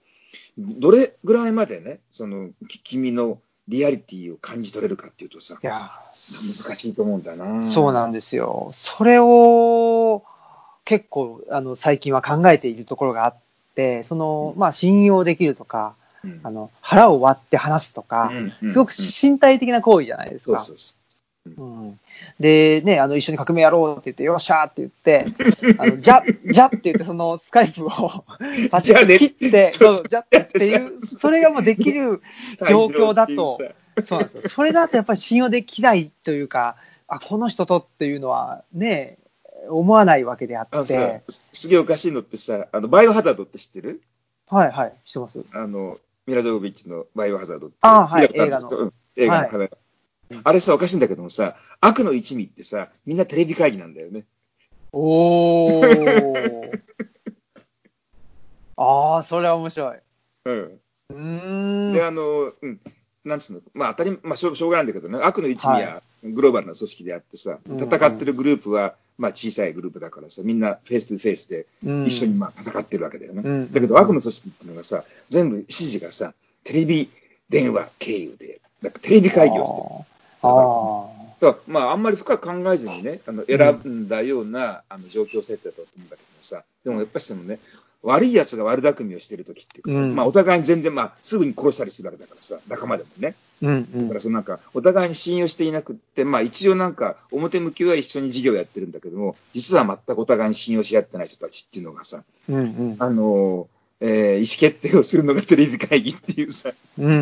[0.58, 7.64] どれぐらいまでね、その、き君のリアリティを感じ取れるかっていうとさ、いや、難しいと思うんだな。
[7.64, 8.70] そうなんですよ。
[8.74, 10.24] それを
[10.84, 13.38] 結構あの最近は考えているところがあっ
[13.74, 15.96] て、そのまあ信用できるとか、
[16.26, 18.32] うんあの腹を割って話すとか、
[18.70, 20.60] すごく身体的な行為じゃないですか。
[20.60, 20.74] そ
[21.58, 22.00] うん、
[22.40, 25.26] で、ね、あの一緒に革命やろうって言って、よっしゃーって言って、
[25.78, 27.90] あのじゃ、じゃって言って、そのスカイプを
[28.72, 32.22] パチッと切って、そう、じゃっていう、それがもうできるう。
[32.68, 33.60] 状況だと
[34.04, 34.50] そうなんですよ。
[34.50, 39.18] それだとやっぱり信用できないというか、あ、この人とっていうのはね、
[39.70, 44.02] 思わないわけであって、、すげえおかしいのってさ、あの、バイオハザードって知ってる？
[44.48, 45.44] はいはい、してます。
[45.54, 47.78] あの、ミラ・ジョービッチのバイオハザードって。
[47.82, 49.70] あはい見たことある人うん映画の話
[50.44, 54.26] あれさ、おかしいんだけどもさ、悪の一味ってさ、みんなテレビ会議なんだよね。
[54.92, 56.82] おー。
[58.78, 59.98] ああ、それは面白い。
[60.46, 60.82] うん。
[61.10, 61.94] うーん。
[61.94, 62.80] で、あの、うん、
[63.24, 73.42] なんつうの、まあ当たり、まあしょうしょうがないんだけどね、悪の一味はグローバルな組織であってさ、うん戦ってるグループは、まあ小さいグループだからさ、みんなフェイス2フェイスでうん一緒にまあ戦ってるわけだよね。
[73.44, 77.10] うんだけど悪の組織っていうのがさ、全部指示がさ、テレビ
[77.50, 80.06] 電話経由で、なんかテレビ会議をしてる。
[80.42, 87.60] あーだからまあ、あんまり深く考えずにね、あの選んだような、あの状況設定だと思うんだけどさ、でもやっぱりそのね、
[88.04, 93.36] 悪い奴が悪巧みをしてるときっていうか、うんまあお互いに全然、まあすぐに殺したりするわけだからさ、仲間でもね。
[93.62, 103.68] うんうんだからそのなんか、お互いに信用していなくって、まあ一応なんか、表向きは一緒に事業やってるんだけども、実は全くお互いに信用し合ってない人たちっていうのがさ、うんうんあの
[104.02, 107.14] えー意思決定をするのがテレビ会議っていうさ、うんうん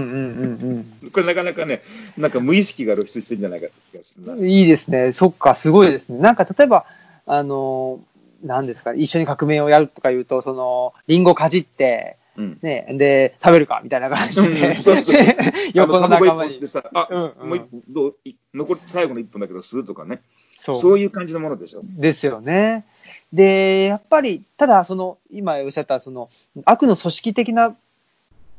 [1.04, 1.82] うんこれなかなかね、
[2.18, 4.34] なんか無意識が露出してるんじゃないかって気がするな。
[4.34, 4.50] うん。
[4.50, 5.14] いいですね。
[5.14, 6.18] そっか、すごいですね。
[6.18, 6.86] なんか例えば、
[7.28, 8.00] あの、
[8.44, 12.60] 何ですか、一緒に革命をやるとか言うと、その、リンゴかじって、うん。
[12.62, 14.76] ね、で、食べるかみたいな感じうんで、
[15.74, 16.40] 横の仲間に。
[16.40, 18.16] 本してさ、あ、うんうんもうど
[18.54, 20.22] 残り最後の一本だけど吸うとかね。
[20.58, 21.82] そうそういう感じのものでしょ。
[21.84, 22.86] ですよね。
[23.34, 26.30] で、やっぱり、ただ、その、今おっしゃった、その、
[26.66, 27.76] 悪の組織的な、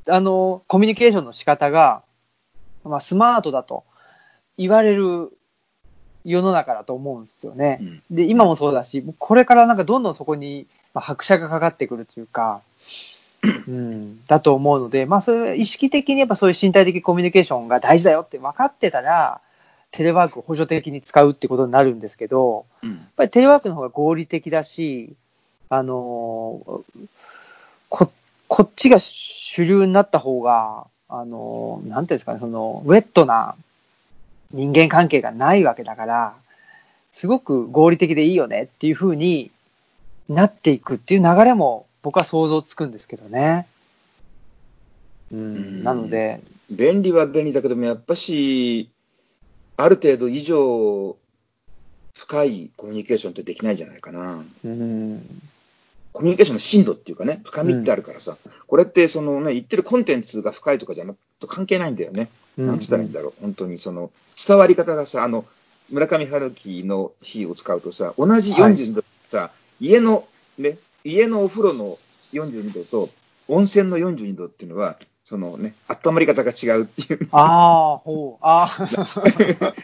[0.07, 2.03] あの、コミュニケーションの仕方が、
[2.85, 3.85] まあ、スマートだと
[4.59, 5.33] 言われる
[6.25, 7.79] 世の中だと思うんですよね。
[7.81, 12.61] うんで、今もそうだし、これからなんかどんどんそこに、まあ、拍車がかかってくるというか、
[13.69, 19.41] うん、だと思うので、まあ、そういう意識的にやっぱそういう身体的コミュニケーションが大事だよって分かってたら、
[19.91, 22.91] テレワークを補助的に使うってことになるんですけど、うん。
[22.91, 25.15] やっぱりテレワークの方が合理的だし、
[25.69, 26.83] あのー
[27.89, 28.11] こ、
[28.49, 33.55] こっちが主流になった方が、あのーなんていうんですかね、その、ウェットな
[34.51, 36.35] 人間関係がないわけだから、
[37.13, 39.53] すごく合理的でいいよねっていう風に
[40.29, 43.67] なっていくっていう流れも僕は想像つくんですけどね。
[45.33, 46.41] うん、うんなので、
[46.71, 48.91] 便利は便利だけども、やっぱし、
[49.79, 51.17] ある程度以上、
[52.13, 54.45] 深いコミュニケーションってできないんじゃないかな。
[54.65, 55.41] うん、
[56.13, 58.37] コミュニケーションの深度っていうかね、深みってあるからさ、
[58.67, 62.29] これってそのね、言ってるコンテンツが深いとかじゃなとと関係ないんだよね。
[62.59, 63.33] うんなんつったらいいんだろう。
[63.41, 64.11] 本当にその、
[64.47, 65.45] 伝わり方がさ、あの、
[65.91, 70.27] 村上春樹の火を使うとさ、同じはい42度、さ、家の、
[70.59, 73.11] ね、家のお風呂の42度と、
[73.47, 77.29] 温泉の42度っていうのは、そのね、温まり方が違うっていう。
[77.33, 78.45] ああ、ほう。
[78.45, 78.89] ああ。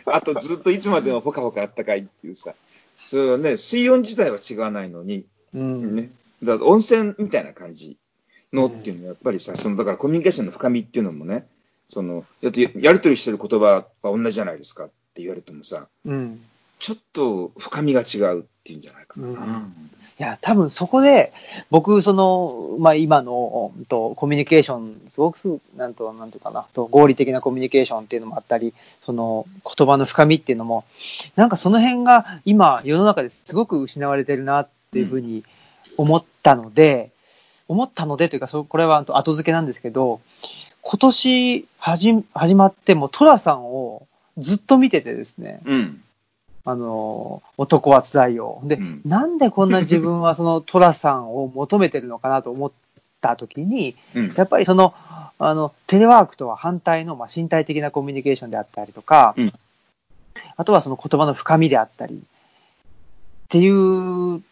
[0.16, 2.54] あとずっといつまでもほかほかあったかいっていうさ、
[2.98, 5.94] それはね、水温自体は違わないのに、うん。
[5.94, 6.10] ね、
[6.42, 7.96] だから温泉みたいな感じ
[8.52, 11.46] のっていうのはやっぱりさ、そのだからコミュニケーションの深みっていうのもね、
[11.88, 16.40] その、だってやりとりしてる言葉は同じじゃないですかって言われてもさ、うん。
[16.78, 19.28] ちょっと深みが違うっていうんじゃないかな。
[19.28, 21.32] うんいや、多分そこで、
[21.70, 30.84] 僕、その、まあ、今の、と、コミュニケーション、すごくす、なんと、なんていうかな、と合理的なコミュニケーションっていうのもあったり、その、言葉の深みっていうのも、
[31.36, 35.42] なんかその辺が今、世の中ですごく失われてるなっていうふうに
[35.96, 37.12] 思ったので、
[37.66, 40.20] 思ったのでというか、そこれは後付けなんですけど、
[40.82, 44.06] 今年始始まっても、トラさんを
[44.36, 46.02] ずっと見ててですね、うん。
[46.64, 48.60] あの、男はつらいよ。
[48.64, 52.72] で、うんなんでこんな自分はそのトラさんを求めてるのかなと思っ
[53.20, 54.32] たときに、うん。
[54.34, 54.94] やっぱりその、
[55.38, 59.52] あの、テレワークとは反対の、まあ、身体的なコミュニケーションであったりとか、うん
[60.56, 62.18] あとはその言葉の深みであったり、っ
[63.48, 64.42] ていう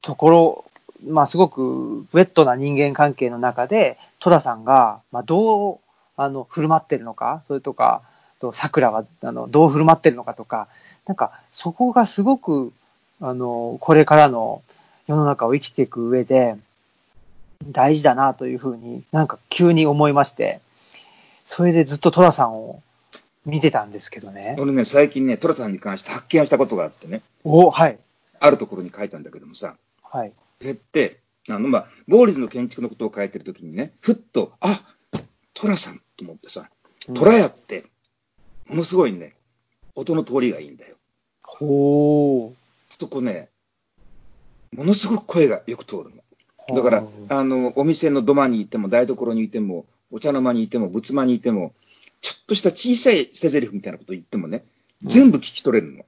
[0.00, 0.64] ところ、
[1.06, 5.78] まあ、すごくウェットな人間関係の中で、トラさんが、まあ、どう、
[6.16, 8.02] あの、振る舞ってるのか、それとか、
[8.40, 10.68] と桜は、あの、どう振る舞ってるのかとか、
[11.08, 12.72] なんか、そこがすごく、
[13.20, 14.62] あの、これからの
[15.08, 16.56] 世の中を生きていく上で、
[17.66, 20.60] 大事だなというふうになんか急に思いまして、
[21.44, 22.82] それでずっとトラさんを
[23.46, 24.54] 見てたんですけどね。
[24.58, 27.98] 俺ね、最近ね、トラさんに関して発見をしたことがあってね、おはい。
[28.38, 30.32] あるところに書いたんだけどもさ、はい。
[30.60, 31.18] それって、
[31.48, 34.68] あの、まあ、ボーリズの建築のことを書いてるときにね、ふっと、あ
[35.54, 36.68] トラさんと思ってさ、
[37.14, 37.86] トラヤって、
[38.68, 39.32] ものすごいね、
[39.98, 40.94] 音の通りがいいんだよ。
[41.42, 42.54] ほ
[42.88, 43.48] そこね、
[44.72, 46.22] ものすごく声がよく通るの。
[46.70, 46.76] う。
[46.76, 51.72] だからあの、お店の土間にいても、台所にいても、お茶の間にいても、仏間にいても、
[52.20, 54.64] ちょっとした小さい捨て台詞みたいなこと言ってもね、
[55.02, 56.04] 全部聞き取れるの。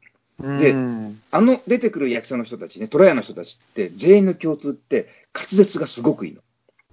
[0.59, 6.41] でうんあの出てくる役者の人たちね、トラヤの人たちって、全員の共通って、滑舌がすごくいいの。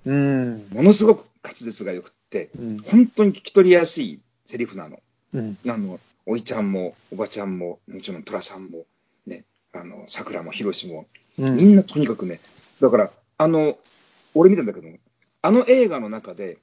[0.05, 0.67] うん。
[0.71, 2.77] ものすごく滑舌が良くって、うん。
[2.79, 4.99] 本当に聞き取りやすいセリフなの。
[5.33, 5.57] うん。
[5.67, 8.85] あの、おいちゃんも、おばちゃんも、もちろん虎さんも、
[9.25, 11.07] ね、あの、桜も、ひろしも、
[11.39, 12.39] うんみんなとにかくね、
[12.81, 13.77] だから、あの、
[14.33, 14.87] 俺見たんだけど、
[15.41, 16.57] あの映画の中で、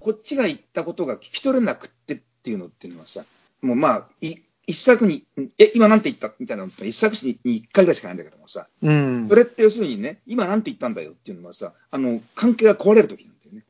[0.00, 3.24] こっちが言ったことが聞き取れなくってっていうのっていうのはさ、
[3.62, 5.24] もうまあ、い一作に、
[5.58, 9.34] え、今なんて言ったみたいなのって一作に一回ぐらいしかないんだけどもさ、うんそ。
[9.34, 13.64] れって要するにね、今なんて言ったんだよっていうのはさ、あの、関係が壊れるときなんだよね。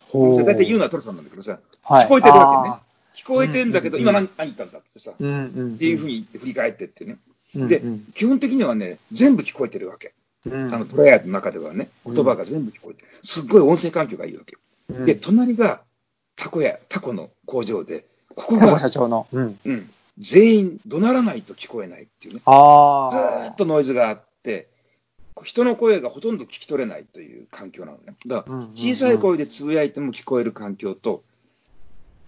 [0.00, 2.87] ほ大体言うのはトラさんなんだけどさ、はい聞こえてるわけね。
[3.18, 5.74] 聞こえてんだけど、うん今何何言ったんだってさ、うんうん。
[5.74, 7.18] っていうふうに言って振り返ってってね。
[7.56, 10.14] うんでうん基本的にはね、全部聞こえてるわけ。
[10.46, 13.08] うんあの、トライアの中ではね、うん言葉が全部聞こえてる。
[13.22, 14.56] すっごい音声環境がいいわけ。
[14.90, 15.82] うんで、隣が
[16.36, 18.04] タコや、タコの工場で、
[18.36, 19.26] ここが、社長の。
[19.32, 19.58] うん。
[19.64, 22.40] うん、全員怒鳴らないと聞こえないっていうね。
[22.44, 23.10] ああ。
[23.10, 24.68] ずーっとノイズがあって、
[25.44, 28.14] 人の声がほとんど聞き取れないという環境なのね。
[28.26, 31.22] だからうんうんうん、小さい声でつぶやいても聞こえる環境と、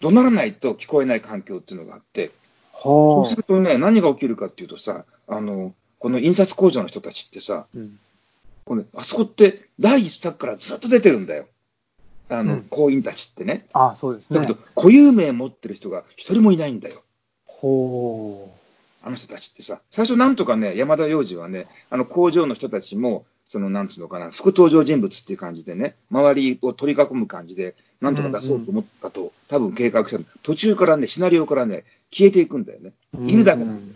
[0.00, 2.30] 怒鳴らないと聞こえない環境っていうのがあって、
[2.72, 7.98] ほそうするとね、何が起きるかっていうとさ、あの、この印刷工場の人たちってさ、うん。
[8.64, 11.46] これあそこって第一作からずっと出てるんだよ。
[12.28, 13.66] あの、うん工員たちってね。
[13.72, 17.02] あそうですねだけど。、固有名持ってる人が一人もいないんだよ。
[17.46, 18.50] ほ
[19.02, 19.80] あの人たちってさ。
[19.90, 31.82] 最初なんとかね、山田洋次はね、あの工場の人たちも、その、なんつうのかな、副登場人物っていう感じでね、周りを取り囲む感じで、なんとか出そうと思ったと、多分計画したの途中からね、シナリオからね、
[32.12, 32.92] 消えていくんだよね。
[33.18, 33.28] う。
[33.28, 33.92] いるだけなんだ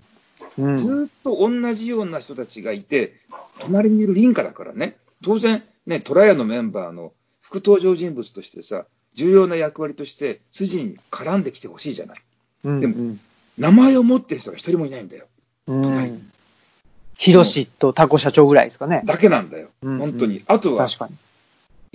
[0.59, 0.71] よ。
[0.71, 0.77] うん。
[0.77, 3.14] ずーっと同じような人たちがいて、
[3.61, 12.18] 隣にいる林家だからね、当然、ね、トライアのメンバーの副登場人物としてさ、重要な役割として筋に絡んできてほしいじゃない。
[12.64, 12.81] うん。
[12.81, 13.20] でもうん
[13.57, 15.26] 名前を持ってる人が一人もいないんだよ。
[15.68, 16.34] うん隣に。
[17.17, 19.03] ヒロシとタコ社長ぐらいですかね。
[19.05, 19.71] だけなんだよ。
[19.83, 20.43] うん本当に。
[20.47, 21.15] あとは確かに。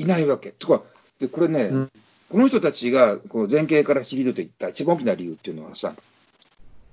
[0.04, 0.52] いないわけ。
[0.52, 0.84] とか、
[1.20, 1.92] で、これね、うん
[2.30, 5.96] この人たちがこう前景から退いていった一番大きな理由っていうのはさ、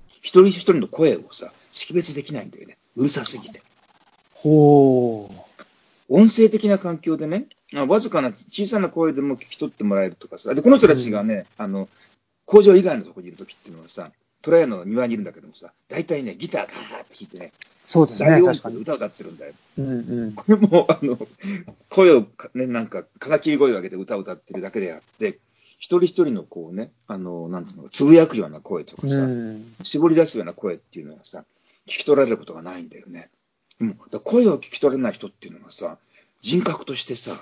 [0.09, 2.79] 一人一人の声をさ、識別できないんだよね。
[2.97, 3.61] うるさすぎて。
[4.33, 5.31] ほ
[6.09, 11.89] 音声的な環境でね、あわずかな小さな声でも聞き取ってもらえるとかさ、で、この人たちがね、あの、
[12.47, 14.11] 工場以外のところにいるときっていうのはさ、
[14.47, 17.53] トライアの庭にいるんだけどもさ、大体ね、ギターガーって弾いてね、
[17.85, 19.55] そうですね、歌を歌ってるんだよ。
[19.79, 20.33] うんうん。
[20.35, 21.19] これも、あの、
[21.91, 25.41] 声をか、ね、なんか、からきり声を上げて歌を歌ってるだけであって、
[25.81, 29.75] 一人一人のこうね、あの、なんつうの、つぶやくような声とかさ、うん。
[29.83, 31.45] 絞り出すような声っていうのはさ、
[31.89, 33.31] 聞き取られることがないんだよね。
[33.81, 33.99] うん。
[34.13, 35.99] だ声を聞き取れない人っていうのはさ、
[36.41, 37.33] 人格としてさ、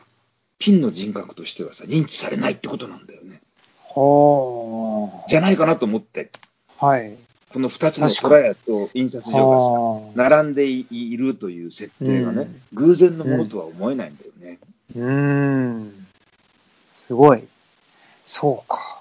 [0.58, 3.42] ピンの人格としてはさ、認知されないってことなんだよね。
[3.82, 6.53] ほじゃないかなと思って、ー。
[6.84, 7.16] はい。
[7.50, 14.58] この二つの確かにトライアと印刷所が並んでいるという設定がね、うん偶然のものとは思えないんだよね。
[14.96, 16.06] ーうーん。
[17.06, 17.44] すごい。
[18.24, 19.00] そうか。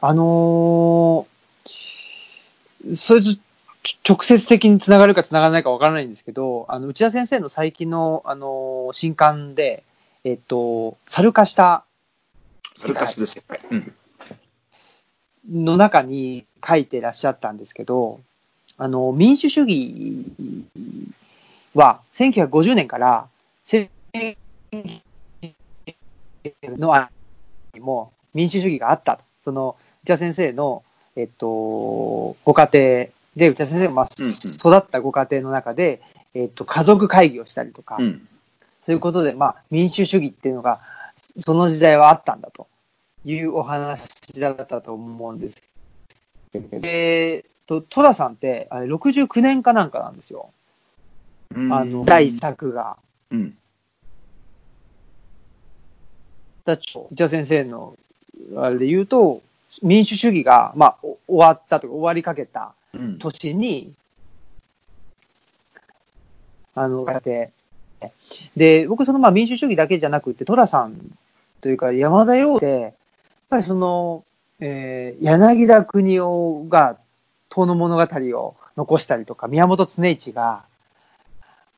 [0.00, 3.30] あのー、それと
[4.08, 9.82] 直接的につながるかつながらないかわからないんですけど、あの、内田先生の最近の、あのー新刊で、
[10.22, 11.84] えっと、猿化した
[12.72, 13.58] それかする世界。
[13.70, 13.94] うん。
[15.50, 18.20] の中に書いてらっしゃったんですけど、
[18.78, 20.24] あの、民主主義
[21.74, 23.28] は1950年から
[23.64, 23.90] 戦
[26.76, 27.10] の間
[27.74, 29.24] にも民主主義があったと。
[29.44, 30.82] その、内田先生の、
[31.16, 36.00] えっと、ご家庭で、内田先生がまあ育ったご家庭の中で、
[36.34, 38.26] えっと、家族会議をしたりとか、うん。
[38.84, 40.80] そういうことで、まあ、民主主義っていうのが、
[41.38, 42.68] その時代はあったんだと
[43.24, 45.62] いうお話だったと思うんです
[46.52, 50.50] けど、で、とトラさんって、あれ、69年かなんかなんですよ。
[51.54, 52.96] うんあの、第一作が。
[53.30, 53.56] うん。
[56.64, 57.96] だちょ内田先生の、
[58.56, 59.42] あれで言うと、
[59.82, 63.18] 民主主義が、まあ、お終わったとか、終わりかけたうん。
[63.18, 63.92] 年に、
[66.74, 67.50] あの、やって、
[68.56, 71.16] で、僕、そのまあ民主主義だけじゃなくて、寅さん
[71.60, 72.94] というか、山田洋って、
[73.54, 74.24] ぱりその、
[74.58, 76.98] えー柳田国夫が、
[77.50, 78.02] 遠の物語
[78.36, 80.64] を残したりとか、宮本常一が、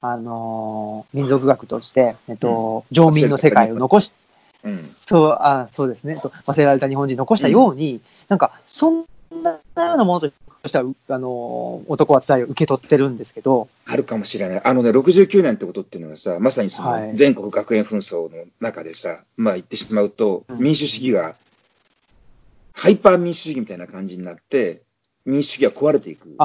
[0.01, 4.13] あのー民族学として、えっと、上民の世界を残し、
[4.65, 4.85] うん。
[4.85, 6.17] そう、あそうですね。
[6.17, 9.05] と忘れられた日本人残したように、なんか、そん
[9.43, 10.33] なようなものと
[10.67, 14.63] しては、うあの、男は辛いを受け取ってるんですけど、あるかもしれない。
[14.65, 21.37] あのね、69年ってことっていうのはさ、まさにそはいの全国学園紛争の中でさ、まあ言ってしまうと、うん民主主義が、
[22.87, 24.83] ハイパー民主主義みたいな感じになって、
[25.25, 26.29] 民主主義が壊れていく。
[26.29, 26.39] 時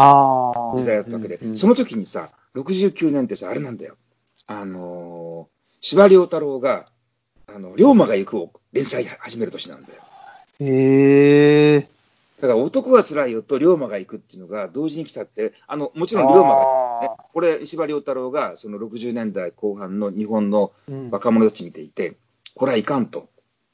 [0.88, 3.96] 代だったわけで、うんうんその時にさ、69年ってさ、あれなんだよ。
[4.48, 6.88] あのー、司馬遼太郎が、
[7.46, 10.02] あの、龍馬が行くを連載始める年なんだよ。
[10.62, 11.82] へえ。
[12.42, 16.56] だから男は辛いよと龍馬が行くっていうのが同時に来たって、あの、もちろん龍馬が、
[17.02, 20.72] ねあ、これ、司馬遼太郎がその60年代後半の日本の
[21.12, 22.16] 若者たち見ていて、
[22.56, 23.30] これはいかんと。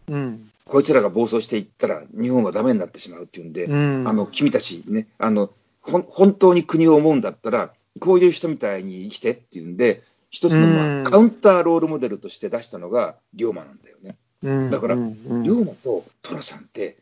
[0.10, 0.52] うん。
[0.66, 4.08] こいつらが暴走していったら日本はダメになってしまうっていうんで、うん。
[4.08, 5.50] あの、君たちね、あの、
[5.82, 14.18] ほん本当に国を思うんだったら、こういう人みたいに生きてっていうんで、一つの、まうんあ、カウンターロールモデルとして出したのが龍馬なんだよね。
[14.44, 16.98] うん、だからうんうん龍馬と寅さんって、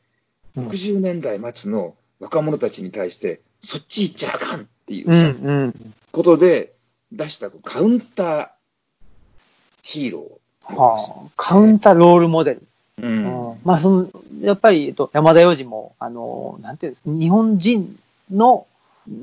[0.55, 5.93] うん60年代末の若者たちに対して、そっち行っちゃあかんっていううんさ、うん。
[6.13, 6.75] ことで
[7.11, 8.49] 出したカウンター
[9.83, 10.75] ヒーロー。
[10.75, 12.67] はあ、カウンターロールモデル。
[13.01, 13.49] うん。
[13.49, 14.09] うんまあ、その、
[14.41, 17.99] やっぱり、えっと、山田洋次も、あの、なんていうんですか、日本人
[18.31, 18.67] の、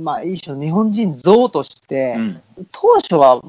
[0.01, 2.43] まあ、一種の日本人像として、うん。
[2.73, 3.43] 当初は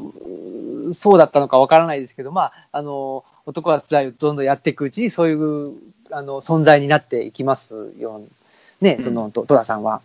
[0.94, 5.74] そうだったのかわからないですけど、まあ、あの、男は辛いをどんどんやっていくうちに、そういう、
[6.12, 8.22] あの、存在になっていきますよ。
[8.82, 10.02] ね、その、と寅さんは。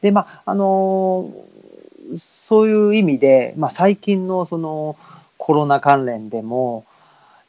[0.00, 1.30] で、まあ、あの
[2.18, 4.96] そういう意味で、まあ、最近のその
[5.38, 6.84] コロナ関連でも、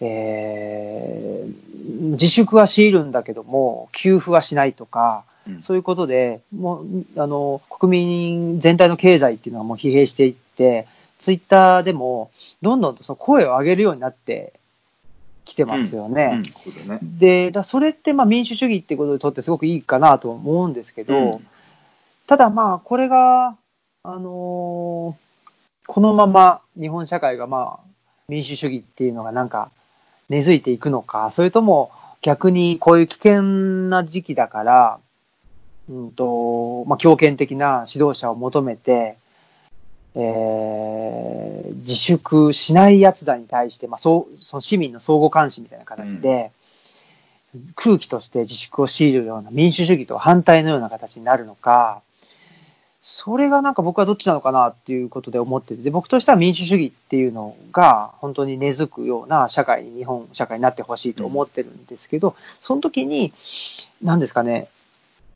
[0.01, 10.87] えー自粛は強いるんだけども、給付はしないとか、うんそういうことで、もう、あの、国民全体の経済っていうのはもう疲弊していって、
[11.19, 12.31] ツイッターでも、
[12.63, 14.53] どんどんとその声を上げるようになって
[15.45, 16.31] きてますよね。
[16.33, 16.99] うん、そうだね。
[17.03, 21.47] で、だそれってまあ民主主義ってことにとってすごくいいかなと思うんですけど、うん
[22.25, 23.55] ただまあ、これが、
[24.03, 25.25] あのー
[25.87, 27.79] このまま日本社会がまあ、
[28.27, 29.69] 民主主義っていうのがなんか
[30.29, 33.41] 根付いていくのか、それとも逆にこういう危険
[33.89, 34.99] な時期だから、
[35.89, 39.17] うんと、まあ、強権的な指導者を求めて、
[40.15, 41.45] えー
[41.85, 46.51] 自粛しない奴らに対して、まあ、そう、その市民の相互監視みたいな形で、
[47.75, 52.01] 空気として自粛を強いるような民主主義と反対のような形になるのか、
[53.07, 63.31] それがなんか僕はどっちなのかなっていうことで思ってて、で僕としては民主主義っていうのが本当に根付くような社会に、日本社会になってほしいと思ってるんですけど、その時に、
[64.01, 64.69] 何ですかね、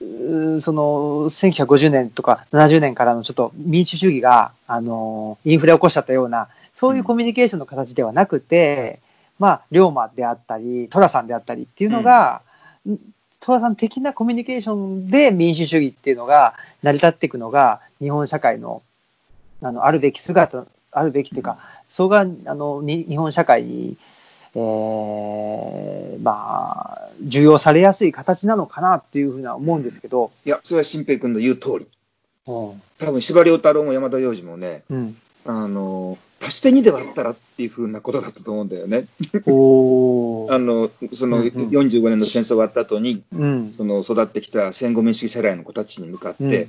[0.02, 0.82] うその、
[1.30, 9.00] 1950年とか70年からのちょっと民主主義が、あの、インフレを起こしちゃったような、そういうコミュニケーションの形ではなくて、
[9.38, 12.42] まあ、龍馬であったり、寅さんであったりっていうのが、
[13.40, 18.82] 寅さん的なコミュニケーションで民主主義っていうのが成り立っていくのが、日本社会の、
[19.62, 21.60] あの、あるべき姿、あるべきというか、
[21.90, 23.98] それが、あの、に日本社会に、
[24.56, 30.32] えー、まあ、重要されやすい形なのかなっていうふうには思うんですけど。
[30.46, 31.88] いや、それは新平君の言う通り。
[32.48, 32.82] うん。
[32.98, 35.18] 多分、司馬遼太郎も山田洋次もね、うん。
[35.46, 39.08] あの、足して2で割ったらっていうふうなことだったと思うんだよね。
[39.46, 40.54] おー。
[40.56, 43.74] あの、そのうんうん45年の戦争が終わった後に、うん。
[43.74, 46.68] その育ってきた戦後民主主義世代の子たちに向かって、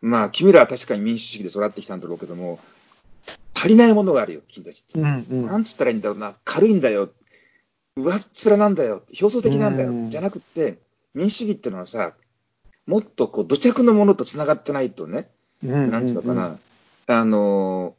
[0.00, 2.60] まあ、君らは確かに民主主義で育ってきたんだろうけども、
[3.54, 5.00] 足りないものがあるよ、君たちって。
[5.00, 5.26] うん。
[5.30, 5.46] うん。
[5.46, 7.10] なんつったらいいんだろうな、軽いんだよ、
[7.96, 10.78] 上っ面なんだよ、表層的なんだよ、うんじゃなくって、
[11.14, 12.14] 民主主義ってのはさ、
[12.86, 15.28] もっとこう土着のものと繋がってないとね、
[15.64, 15.90] うん。
[15.90, 16.58] なんつうのかな、
[17.08, 17.92] あのー、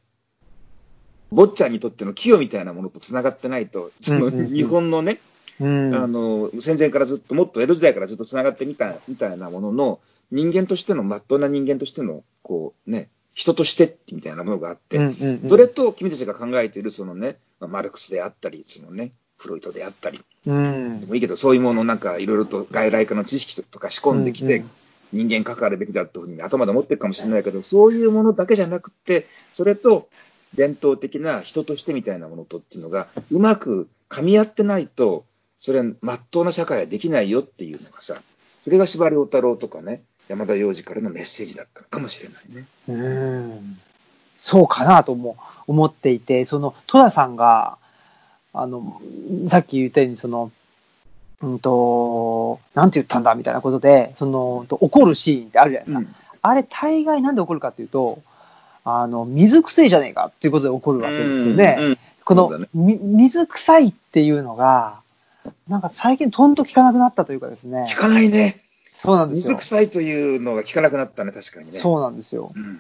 [1.32, 5.20] 坊ちゃんにとっての清みたいなものと繋がってないと、その日本のね、
[5.60, 5.96] うん。
[5.96, 10.00] あの、戦前からずっと、もっと江戸時代からずっと繋がってみたみたいなものの、
[10.32, 21.08] 人間としての、まっとうな人間としての、こうね、人としてみたいなものがあって、うんうんうんそれと君たちが考えている、そのね、まあマルクスであったり、そのね、フロイトであったり、うんで。
[21.08, 24.70] もいいけど、そういうものをなんかいろいろと外来化の知識とか仕込んできて、うんうん
[25.12, 30.08] 人間関わるべきだというふうに頭で思ってるかもしれないけど、そういうものだけじゃなくて、それと
[30.56, 35.26] 伝統的な人としてみたいなものとっていうのが、うまく噛み合ってないと、
[35.60, 38.16] それは真っ当な社会はできないよっていうのがさ、
[38.64, 42.66] それが司馬遼太郎とかね、山田洋次からのメッセージだったのかもしれないね。
[42.88, 43.80] うん。
[44.40, 45.38] そうかなとも
[45.68, 47.78] 思っていて、その、戸田さんが、
[48.54, 49.02] あの、
[49.48, 50.52] さっき言ったように、その、
[51.42, 56.00] うんと、なんて言ったんだみたいなことで、その、と怒るシーンってあるじゃないですか。
[56.00, 58.22] うんあれ、大概なんで怒るかっていうと、
[58.84, 61.76] あの、水臭いじゃねえかっていうことで怒るわけですよね。
[61.80, 61.98] うんうん
[62.30, 65.00] この、ねみ水臭いっていうのが、
[65.68, 67.88] なんか最近とんと聞かなくなったというかですね。
[67.90, 68.56] 聞かないね。
[68.94, 69.56] そうなんですよ。
[69.56, 71.80] 水臭いというのが聞かなくなったね、確かにね。
[71.80, 72.52] そうなんですよ。
[72.56, 72.78] うん。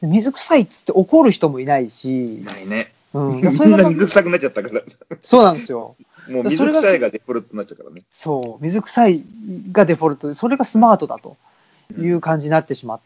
[0.00, 2.86] で水臭いっつって怒る人もいないいし、ないね。
[3.12, 4.80] うん、それがな水臭くなっちゃったから。
[5.22, 5.96] そうなんですよ。
[6.30, 8.02] もう水臭いがデフォルトになっちゃうからね。
[8.10, 8.64] そう。
[8.64, 9.24] 水臭い
[9.72, 11.36] がデフォルトで、それがスマートだと
[11.98, 13.00] いう感じになってしまっ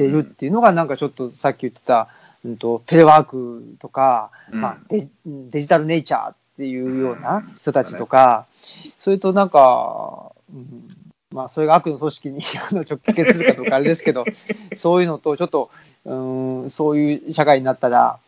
[0.00, 2.08] ているっていうのが、なんかちょっとさっき言ってた、
[2.44, 4.60] うんと、テレワークとか、うん。
[4.60, 8.46] まあデジ、デジタルネイチャーっていうような人たちとか、
[8.96, 10.88] それとなんか、うん
[11.32, 14.24] まあ、それが悪の組織に あの直結するかどうかあれですけど、
[14.74, 15.70] そういうのと、ちょっと、
[16.04, 16.14] う
[16.66, 18.18] ん、そういう社会になったら、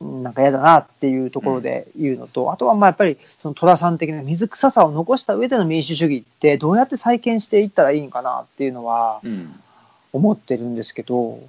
[0.00, 9.60] うんなんか嫌だなっていうところで言うのと、あとはまあやっぱり、その寅さん的な水臭さを残した上での民主主義って、どうやって再建していったらいいのかなっていうのはうん。
[10.12, 11.40] 思ってるんですけど、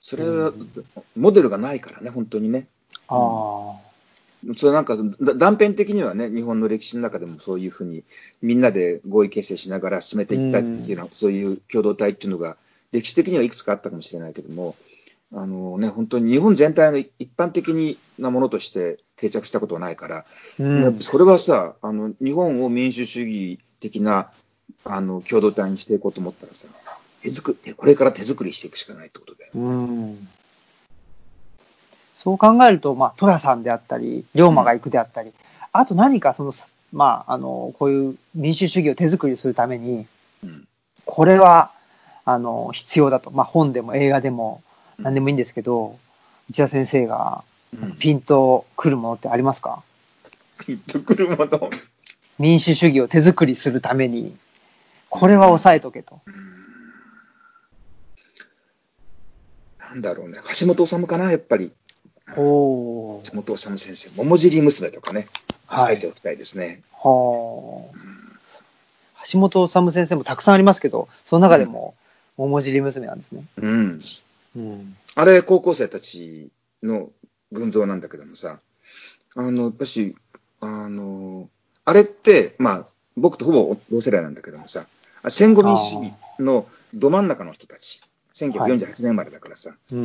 [0.00, 0.52] それは、
[1.16, 2.66] モデルがないからね、本当にね。
[3.08, 8.02] ああ、それなんか、だ断片的にはね、日本の歴史の中でもそういうふうに、
[8.40, 12.56] みんなで合意形成しながら進めていったっていうのは、そういう共同体っていうのが、
[12.92, 14.74] 歴史的にはいくつかあったかもしれないけども、
[15.32, 20.24] あのね、本当に日本全体の一般的なものとして定着したことはないから、
[20.58, 21.00] うん。
[21.00, 24.32] それはさ、あの、日本を民主主義的な、
[24.84, 26.66] あの、共同体にしていこうと思ったらさ、
[27.22, 29.52] 手作り、これから手作りしていくしかないってことだよ。
[29.54, 30.28] うん。
[32.16, 35.32] そう考えると、まあ、寅さんであったり、龍馬が行くであったり、
[35.72, 36.52] あと何かその、
[36.92, 40.06] まあ、あの、こういう民主主義を手作りするために、
[40.42, 40.66] うん。
[41.06, 41.72] これは、
[42.24, 43.30] あの、必要だと。
[43.30, 44.62] まあ、本でも映画でも
[44.98, 45.98] うん何でもいいんですけど、
[46.50, 47.42] 内田先生が
[47.72, 49.82] うんピンとくるものってありますか？
[50.58, 51.70] ピンとくるもの？
[52.38, 54.36] 民主主義を手作りするために、
[55.08, 56.20] これは抑えとけと。
[59.90, 60.38] なんだろうね。
[60.60, 61.72] 橋本治かな、やっぱり。
[62.36, 63.30] おー。
[63.30, 64.10] 橋本治先生。
[64.16, 65.28] 桃尻娘とかね。
[65.66, 66.82] はい伝えておきたいですね。
[66.92, 68.10] はあ。
[69.30, 71.94] 橋本治先生もたくさんありますけど、その中でも、
[72.36, 73.44] 桃尻娘なんですね。
[73.56, 74.02] うん。
[74.56, 74.96] うん。
[75.14, 76.50] あれ、高校生たち
[76.82, 77.10] の
[77.52, 78.58] 群像なんだけどもさ、
[79.36, 80.16] あの、やっぱし、
[80.60, 81.48] あの、
[81.84, 82.86] あれって、まあ、
[83.16, 84.86] 僕とほぼ同世代なんだけどもさ、
[85.28, 88.00] 戦後民主主義のど真ん中の人たち、
[88.48, 90.02] 1948年生まれだからさ、うん。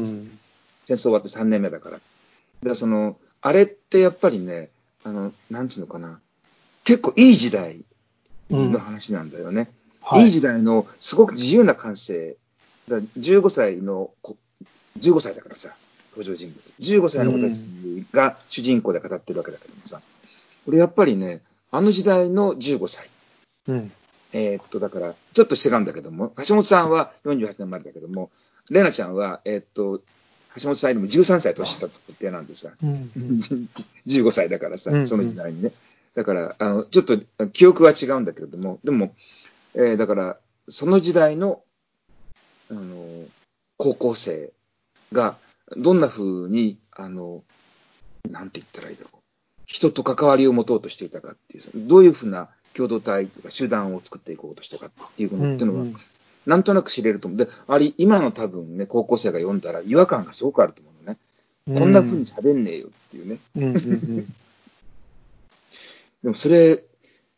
[0.83, 1.95] 戦争終わって3年目だから。
[1.95, 4.69] だからその、あれってやっぱりね、
[5.03, 6.19] あの、なんつうのかな、
[6.83, 7.85] 結構いい時代
[8.49, 9.69] うんの話なんだよね。
[10.01, 12.37] はいいい時代のすごく自由な感性。
[12.87, 14.37] だから15歳の子、
[14.99, 15.75] 15歳だからさ、
[16.11, 16.73] 登場人物。
[16.79, 17.65] 15歳の子たち
[18.11, 20.01] が主人公で語ってるわけだけどもさ、
[20.67, 23.09] 俺やっぱりね、あの時代の15歳。
[23.67, 23.91] うん。
[24.37, 28.31] えーっと、だから、ちょっと違うんだけども、橋本さんは48年生まれだけども、
[28.69, 30.01] 玲奈ちゃんは、えーっと、
[30.57, 32.99] 橋本さんよりも13歳年下って設定なんでさ、うんうん
[34.07, 35.71] 15歳だからさうんう、んその時代にね。
[36.15, 37.17] だから、あの、ちょっと
[37.47, 39.13] 記憶は違うんだけれども、でも、
[39.73, 41.61] えーだから、その時代の、
[42.69, 43.05] あの、
[43.77, 44.51] 高校生
[45.13, 45.37] が、
[45.77, 47.43] どんな風に、あの、
[48.29, 49.17] なんて言ったらいいだろう。
[49.65, 55.95] 人と関わりを持とうとしていたかっていう、どういうふうな共同体とか手段を作っていこうとしたかっていうのっていうのは、うんうん
[56.45, 57.39] なんとなく知れると思う。
[57.39, 61.17] で、あれ、今の多分ね、高校生が読んだら違和感がすごくあると思うのね。
[61.79, 63.39] こんな風に喋んねえよっていうね。
[63.55, 64.35] うんうんうん
[66.21, 66.83] でもそれ、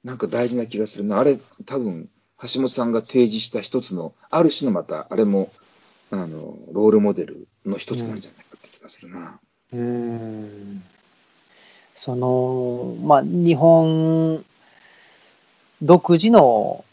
[0.04, 1.20] なんか大事な気がするな。
[1.20, 2.10] あれ、多分、
[2.42, 5.52] 橋本さんが提示した一つの、ある種のまた、あれも、
[6.12, 9.40] あの、ロールモデルの一つなんじゃないかって気がするな。
[9.74, 10.84] うーん
[11.96, 14.46] その、まあ、日本
[15.82, 16.84] 独自の、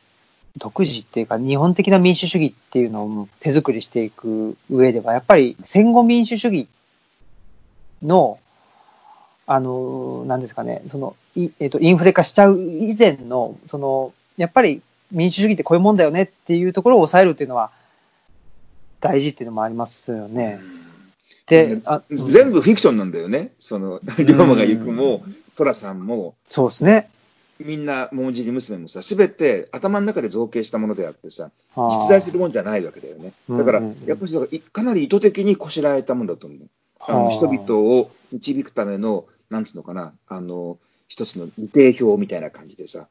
[0.57, 6.69] 独自っていうか、日本的な民主主義っていうのを手作りしていく上では、やっぱり戦後民主主義
[8.03, 8.39] の、
[9.47, 14.81] あの、なんですかね、その、いえっ、と、インフレ化しちゃう以前の、その、やっぱり
[15.11, 17.71] 民主主義ってこういうもんだよねっていうところを抑えるっていうのは、
[19.01, 20.61] 大事っていうのもありますよね。
[21.47, 23.51] で、あ全部フィクションなんだよね。
[23.59, 25.23] その、龍馬が行くも、
[25.57, 27.11] 寅さんも、そうですね。
[27.61, 33.33] みんな、桃尻娘もさ、すべて頭の中で造形したものであってさ、はあ実在するもんじゃないわけだよね。
[33.49, 36.59] だから、やっぱりかなり意図的にこしらえたもんだと思う。
[37.01, 43.09] あのはあ人々を導くための、なんつうのかな、あの、一つの利定表みたいな感じでさ、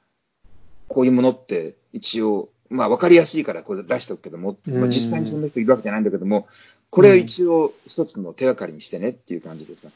[0.88, 6.48] こういうものって一応、まあ分かりやすいからこれ出しておくけども、まあ、うん実際にそんな人いるわけじゃないんだけども、
[6.89, 9.89] これを一応一つの手がかりにしてねっていう感じでさ、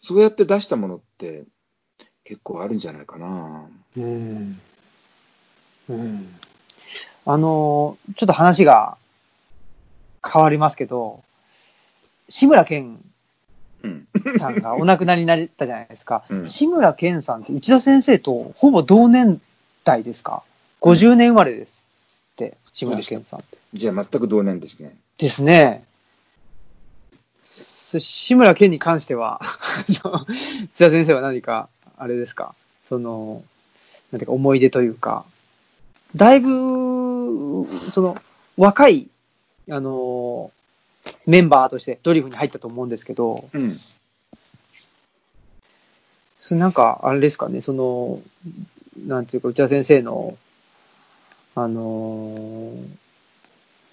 [0.00, 1.44] そうやって出したものって
[2.28, 3.64] 結構あるんじゃないかな。
[3.96, 4.60] うん。
[5.88, 6.38] うん。
[7.24, 8.98] あの、ちょっと話が
[10.22, 11.22] 変わりますけど、
[12.28, 13.02] 志村けん
[13.82, 14.06] うん。
[14.38, 16.24] さんがお亡くなりになったじゃないですか。
[16.28, 19.40] うん志村けんさんって内田先生とほぼ同年
[19.84, 20.42] 代ですか
[20.82, 21.88] ?50 年生まれです
[22.32, 23.56] って、志村けんさんって。
[23.72, 24.94] じゃあ全く同年ですね。
[25.16, 25.82] ですね。
[27.46, 29.40] す志村けんに関しては、
[29.88, 30.02] 内
[30.76, 32.54] 田先生は何か、あれですか、
[32.88, 33.42] その、
[34.12, 35.24] なんていうか思い出というか、
[36.16, 36.48] だいぶ、
[37.90, 38.16] その、
[38.56, 39.08] 若い、
[39.70, 40.50] あの、
[41.26, 43.76] メンバーとしてドリフに入ったと思うんですけど、うん。
[46.38, 48.20] それなんか、あれですかね、その、
[49.06, 50.36] なんていうか、内田先生の、
[51.54, 52.86] あのー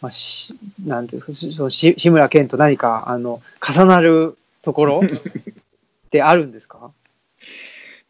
[0.01, 6.91] まあ、し、なんていうんですか、そのし志村けんと何か、あの、重なるところ ってあるんですか？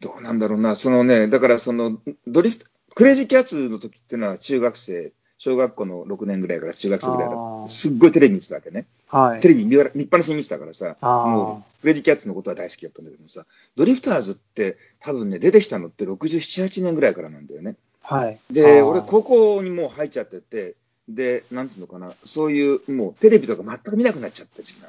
[0.00, 8.86] どうなんだろうな、そのね、だからその、ドリフト、クレイジーキャッツの時っていうのは中学生、小学校の6年ぐらいから中学生ぐらいだあーすっごいテレビ見てたわけね。
[9.08, 9.40] はい。
[9.40, 13.44] テレビ見見っぱなしに見てたからさ、もう、クレイジーキャッツのことは大好きだったんだけどもさ、
[13.76, 17.76] ドリフターズって多分ね、出てきたのって67、8年ぐらいからなんだよね。
[18.02, 18.38] はい。
[18.50, 20.74] で、俺、高校にもう入っちゃってて、
[21.08, 24.88] で、なんつうのかな、そういう、もうテレビとか全く見なくなっちゃった時期な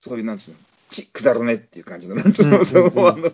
[0.00, 0.56] そういう、なんつうの、
[0.88, 3.32] ち、くだらねっていう感じの、なんつうの、そう、あの、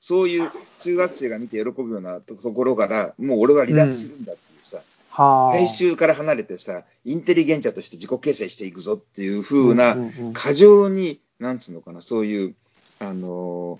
[0.00, 4.80] そういう中学生が見て喜ぶようなとところから、もう俺は離脱するんだっていうさ、
[5.12, 5.22] あ。
[5.22, 5.52] はあ。
[5.52, 9.96] 大衆から離れてさ、インテリゲンチャとして自己形成していくぞっていう風な
[10.32, 12.54] 過剰に、なんつうのかな、そういう、
[13.00, 13.78] あの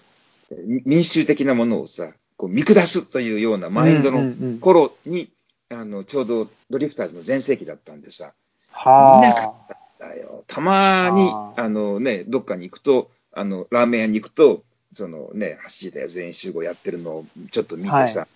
[0.52, 5.28] ー、み民衆的なものをさ、こう見下すというようなマインドの頃に、
[5.70, 8.32] あの、ちょうどドリフターズの全盛期だったんでさ、
[8.70, 9.77] は見なかあ。
[10.08, 10.44] だよ。
[10.46, 18.28] たまにあ、のね、どっかに行くと、あの、ラーメン屋に行くと、そのね、8時だよ、全員集合やってるのをちょっと見てさ、は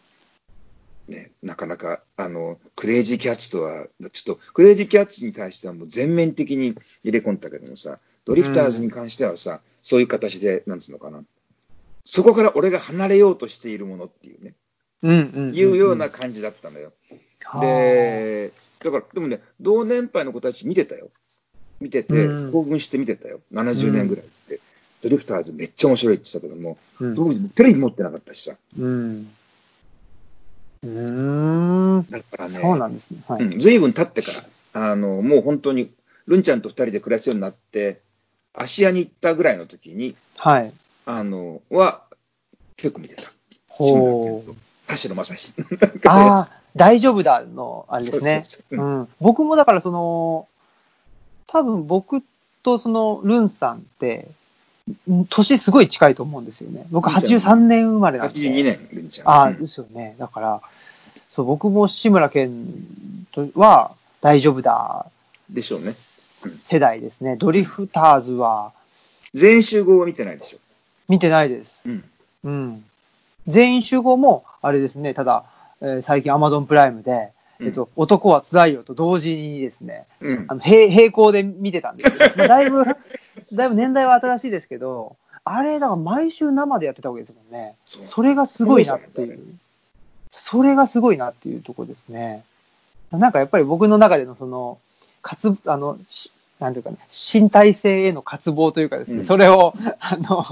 [1.09, 11.23] ね、なかなか、あの、クレイジーキャッツとは、ちょっと、クレイジーキャッツに対してはもう全面的に入れ込んだけどもさ、ドリフターズに関してはさ、そういう形で、なんつうのかな。
[12.05, 14.55] そこから俺が離れようとしているものっていうね、
[15.03, 15.55] うんうんんん。
[15.55, 16.93] いうような感じだったのよ。
[17.41, 21.11] はあ、で、だから、でもね、同年配の子たち見てたよ。
[21.83, 23.41] 見てて、うん興奮して見てたよ。
[23.53, 24.61] 70年ぐらいって。
[25.03, 28.57] ドリフターズめっちゃ面白いって言ってたけども、うん当時テレビ持ってなかったしさ。
[28.79, 29.31] うん。
[30.85, 32.07] うーん。
[32.07, 33.23] だからね、そうなんですね。
[33.29, 33.45] はい。
[33.45, 35.91] うん、経ってから、あの、もう本当に、
[36.27, 38.01] ルンちゃんと二人で暮らすようになって、
[38.55, 40.73] 芦屋に行ったぐらいの時に、はい。
[41.07, 42.03] あの、は、
[42.77, 43.23] 結構見てた。
[43.69, 44.55] ほう。
[44.87, 45.55] 田代正史。
[46.07, 48.43] ああ、大丈夫だの、あれですね。
[48.45, 49.09] そうそうそううん。
[49.21, 50.49] 僕もだからその、
[51.53, 52.23] 多分僕
[52.63, 54.27] とそのルンさんって、
[55.11, 56.87] ん年すごい近いと思うんですよね。
[56.91, 58.35] 僕ルンちゃん83年生まれなんで。
[58.35, 59.29] 82年、ルンちゃん。
[59.29, 60.17] ああ、うんですよね。
[60.19, 60.63] だから、
[61.31, 63.93] そう、僕も志村けんとは
[64.23, 65.07] 大丈夫だ
[65.51, 65.93] でしょうね。
[65.93, 67.37] 世代ですね。
[67.37, 68.73] ドリフターズは
[69.35, 70.59] 全員集合は見てないでしょ。
[71.09, 71.89] 見てないです。
[71.89, 72.05] うん。
[72.45, 72.85] うん。
[73.47, 75.45] 全員集合も、あれですね、ただ、
[75.81, 77.31] えー最近 Amazon プライムで、
[77.65, 80.55] えっと、男は辛いよと同時にですね、うんあ。
[80.55, 87.75] の、並並行で見てたんですけど、ま あだいぶ、だいぶ年代は新しいですけど、あれ、だから毎週生でやってたわけですもんね。
[87.85, 89.41] それがすごいなっていう。
[90.31, 92.45] それがすごいなっていうところですね。
[93.11, 94.79] なんかやっぱり僕の中でのその、
[95.21, 96.33] かつ、あの、し
[96.63, 100.45] なんていうかね、身体性への渇望というかですね、うんそれを、 あの、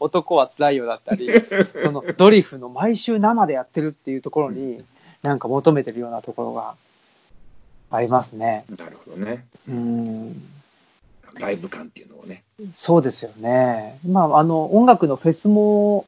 [0.00, 1.28] 男は辛いよだったり、
[1.82, 4.82] そのドリフの毎週生でやってるっていうところに、
[5.22, 6.74] なんか求めてるようなところが
[7.90, 8.64] ありますね。
[8.76, 9.46] なるほどね。
[9.68, 10.42] うん。
[11.38, 12.42] ライブ感っていうのをね。
[12.74, 13.98] そうですよね。
[14.06, 16.06] まあ、あの、音楽のフェスも、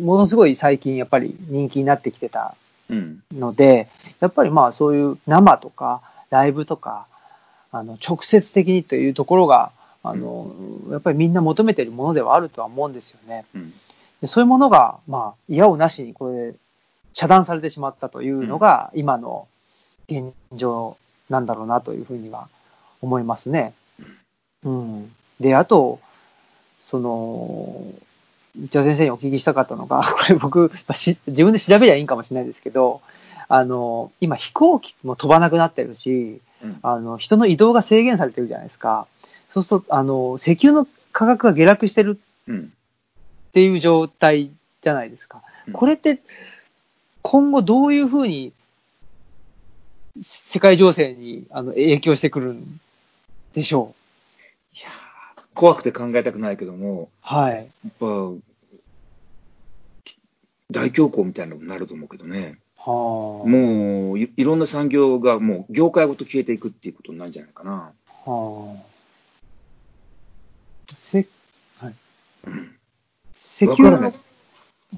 [0.00, 2.54] ものすごい最近やっぱり人気になってきてた
[2.88, 3.22] うん。
[3.32, 3.88] ので、
[4.20, 7.06] やっぱりまあそういう生とかライブとか、
[7.70, 10.52] あの、直接的にというところが、あの、
[10.90, 13.44] やっぱりみんな求めているものではあるとは思うんですよね。
[13.54, 13.72] うん。
[14.20, 16.54] でそういうものが、まあ、嫌をなしにこれ、
[17.14, 19.48] 遮断されてしまったというのが、今の
[20.08, 20.96] 現状
[21.28, 22.48] なんだろうなというふうには
[23.00, 23.74] 思いますね。
[24.64, 25.12] うん。
[25.40, 26.00] で、あと、
[26.84, 27.84] その、
[28.60, 33.00] 内田先生にお聞きしたかったのが、 これ僕、まあし自分で調べりゃいいんかもしれないですけど、
[33.48, 39.06] あの、今飛行機も飛ばなくなってるし、うんあの、人の移動が制限されてるじゃないですか。
[39.50, 42.72] そうすると、あの、石油の価格が下落してるうん。
[43.48, 44.50] っていう状態
[44.80, 45.72] じゃないですかうん。
[45.72, 46.20] これって、
[47.22, 48.52] 今後どういうふうに
[50.20, 52.80] 世界情勢にあの影響してくるん
[53.54, 53.94] でしょ
[54.74, 55.12] いやー
[55.54, 57.08] 怖くて考えたくないけども、う。
[57.20, 57.56] はい。
[57.56, 58.06] やっぱ、
[60.70, 62.58] 大恐慌みたいなのになると思うけどね。
[62.78, 63.48] はあ。
[63.48, 67.92] もうい、いろんな産業がもう業界ごと消えていくっていうことになるんじゃないかな。
[68.24, 68.82] はあ。
[70.94, 71.26] せ、
[71.78, 71.94] はい。
[72.46, 72.76] うん。
[73.36, 74.12] 石油の、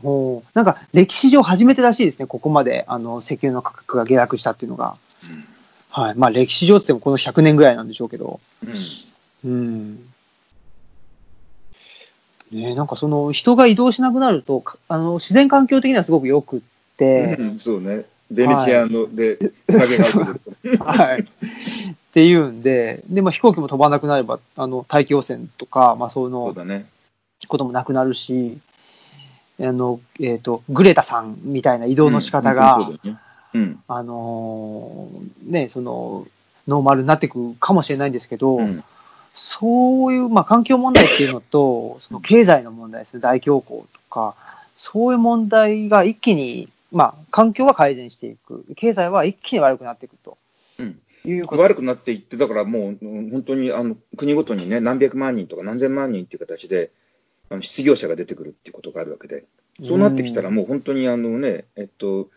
[0.02, 2.26] ほうなんか歴史上初めてらしいですね。
[2.26, 4.96] ここまで、あの、石油の価格が下落したっていうのが。
[5.90, 6.14] はい。
[6.16, 8.40] まあ歴史上って言ってもこの100年ぐらいなんでしょうけど。
[9.44, 9.50] うん。
[9.50, 9.94] うん。
[12.50, 16.60] ねえなんかその人が移動しなくなると、かあの、自然環境的にはすごく良くっ
[16.96, 18.04] て、うんそうね。
[18.30, 19.36] ベネチアので、
[19.70, 20.84] 影が。
[20.84, 21.20] はい。
[21.20, 21.26] っ
[22.12, 26.86] ていうんで、で、まあ飛行機も飛ばなくなれば、あの、大気汚染とか、まあそそうのだね。
[27.46, 28.58] こともなくなるし、
[29.60, 33.18] あの、えっ、と、グレタさんみたいな移動の仕方うんが、うね。
[33.54, 33.80] うん。
[33.86, 36.26] あのーね、その、
[36.66, 38.82] ノーマルになっていくかもしれないんですけど、うん。
[39.34, 44.34] そういう、まあ、環境問題っていうのと、 その経済の問題ですね、大恐慌とか、
[44.76, 50.36] そういう問題が一気に、まあ、環境は改善していく、経済は一気に悪くなっていくと
[50.78, 51.00] うん。
[51.24, 51.62] いうこと。
[51.62, 56.90] 悪くなっていって、だからもう、うん本当にあの国ごとにね、何百万人とか何千万人っていう形で、
[57.50, 59.44] あの失業者が出てくるっていうことがあるわけで、
[59.82, 62.28] そうなってきたら、もう本当にあのね、えっと、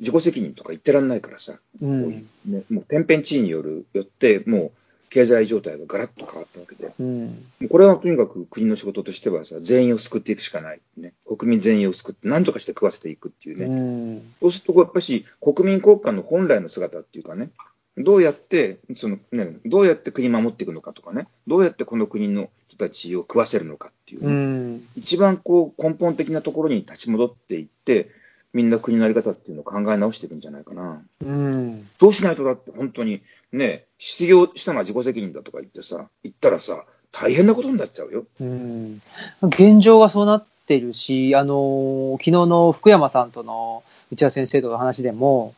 [0.00, 1.86] 自己責任とか言ってらんないからさ、う。
[1.86, 4.72] んね、もう天変地異によるよって、もう
[5.08, 7.26] 経済状態がガラッと変わったわけで、うん。
[7.26, 10.80] もうこれはとにかく国の仕事としてはさ、全員を救っていくしかない。
[10.96, 13.66] ね、国民全員を救って、何とかして食わせていくっていうね。
[13.66, 13.70] う
[14.18, 14.34] ん。
[14.40, 17.50] そうすると、やっぱし、国民国家の本来の姿っていうかね、
[17.96, 24.88] どうやって、そのね、どうやって国守っていくのかとかね、どうやってこの国の人たちを食わせるのかっていうね、うん。
[24.96, 28.10] 一番こう根本的なところに立ち戻っていって、
[28.52, 31.02] みんな国のあり方っていうのを考え直していくんじゃないかな。
[31.24, 31.88] うん。
[31.98, 33.20] そうしないとだって本当に
[33.52, 38.24] ね、失業したのは自己責任だとか言ってさ、言ったらさ、大変なことになっちゃうよ。
[38.40, 39.02] うん。
[39.42, 45.54] 現状がそうなってるし、あの、昨日の福山さんとの内田先生との話でも、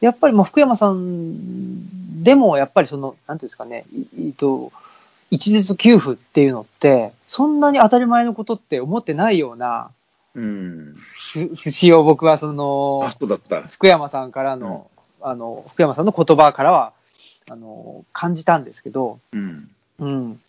[0.00, 4.72] やっぱりもう福山さんでも、やっぱりその、なんていうんですかね、いえっと、
[5.30, 9.90] 一律給付っていうのって、そんなに当たり前のことって思ってないような
[10.36, 10.94] うん。
[11.32, 13.62] ふ節を僕はそのあ、、そうだった。
[13.62, 14.90] 福山さんからの、
[15.22, 16.92] あの、福山さんの言葉からは、
[17.48, 19.70] あの、感じたんですけど、うん。
[19.98, 20.40] うん。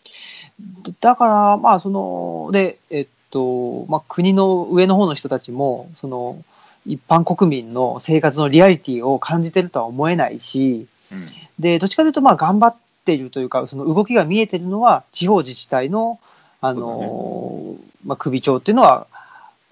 [1.00, 6.44] だから、まあ、その、で、えっと、まあ、国の上の方の人たちも、その、
[6.84, 11.28] 一般国民の生活のリアリティを感じてるとは思えないし、うん。
[11.58, 16.18] で、どっちかというと、まあ、頑張っているというか、その動きが見えてるのは、地方自治体の、
[16.60, 19.06] あの、まあ、首長っていうのは、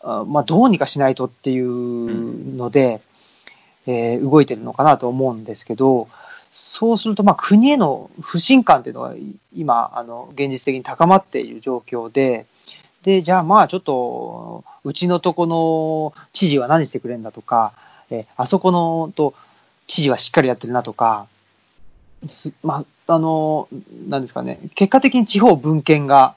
[0.03, 3.01] あまあ、どうにかしないとっていうので、
[3.87, 6.09] えー動いてるのかなと思うんですけど、
[6.53, 9.21] そうすると、まあ、国への不信感っていうのがい
[9.55, 12.47] 今、あの、現実的に高まっている状況で、
[13.03, 17.73] で、じゃあまあちょっと、うちのとこの知事は何してくれんだとか、
[18.11, 19.35] えーあそこのと
[19.87, 21.36] 知事はしっかりやってるなとか、す
[22.63, 23.69] まあ、あの、
[24.09, 26.35] なんですかね、結果的に地方分権が、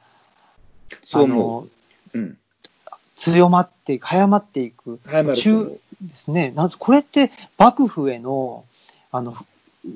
[1.04, 1.68] そう思
[2.14, 2.20] う。
[2.20, 2.38] ん。
[3.16, 5.00] 強まっていく、早まっていく。
[5.06, 5.80] 早まると思う。
[6.02, 6.52] ですね。
[6.56, 8.64] なんこれって幕府への、
[9.12, 9.36] あの、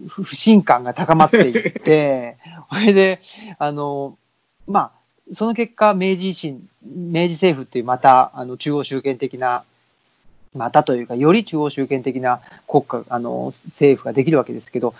[0.08, 2.38] ふ不信感が高まっていって、
[2.70, 3.22] それで、
[3.60, 4.18] あの、
[4.68, 4.92] まあ、
[5.34, 9.64] その結果、明治維新、明治政府っていうまた、あの、中央集権的な、
[10.54, 14.94] またというか、より中央集権的な国家、あの、政府ができるわけですけど、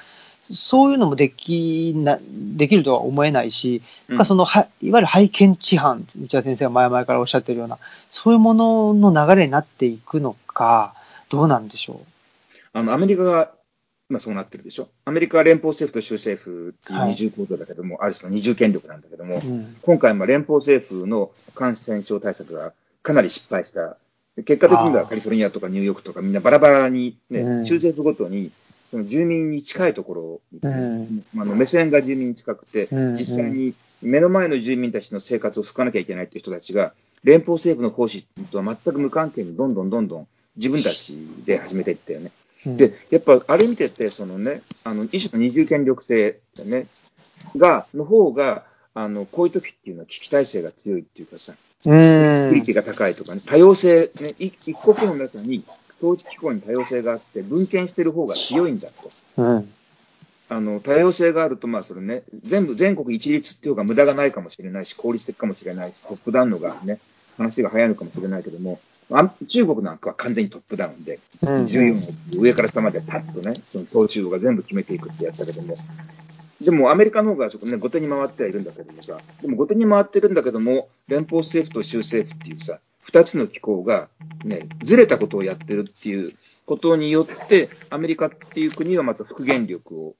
[0.52, 7.78] そういうのもできな、できるとは思えないし、うんそのはいわゆる拝見知犯、内田先生が前々からおっしゃってるような、
[8.10, 10.94] そういうものの流れになっていくのか、
[11.30, 12.02] どうなんでしょ
[12.74, 13.52] あの、アメリカが、
[14.10, 14.90] 今そうなってるでしょ？
[15.06, 19.40] アメリカは連邦政府と州政府っていうはい二重構造だけども、ある種の二重権力なんだけども、う。
[19.40, 19.76] うん。
[19.82, 23.98] 今回も連邦政府の感染症対策がかなり失敗した。
[24.36, 28.52] で結果的にはカリフォルニアとかニューヨークとかみんなバラバラにね、うん州政府ごとに、
[28.94, 33.74] その住民に近いところに、うんあの目線が住民に近くて、うん実際に
[34.04, 38.22] 目の前の住民たちの生活を救わなきゃいけないっていう人たちが、連邦政府の方針
[38.52, 40.28] とは全く無関係にどんどんどんどん
[40.58, 42.32] 自分たちで始めていったよね。
[42.68, 46.86] うんで、やっぱあれ見てて、そのね、あの、一種の二重権力性ね、
[47.58, 48.64] が、の方が、
[48.94, 51.56] あの、こういう時っていうのは危機体制が強いっていうかさ、
[51.88, 51.98] うん。
[51.98, 55.64] セキュリティが高いとかね、多様性、ね、い一国の中に
[56.04, 59.10] 統治機構に多様性があって、分権してる方が強いんだと。
[59.38, 59.74] うん。
[60.50, 67.00] あの、多様性があると、まあ、それね、全部、全国一律っていう方が無駄がないかもしれないし、効率的かもしれないし、トップダウンのがね、
[67.38, 68.80] 話が早いのかもしれないけども、
[69.10, 71.94] あ中国なんかは完全にトップダウンで、うん14
[72.34, 75.76] 億上から下までパッとね、その統治が全部決めていくってやったけども、
[76.62, 84.10] でもアメリカの方がちょっとね、後手に回ってはいるんだけどもさ、でも後手に回ってるんだけども、連邦政府と州政府っていうさ、二つの機構が
[84.44, 86.32] ね、ずれたことをやってるっていう
[86.66, 90.16] ことによって、アメリカっていう国はまた復元力を、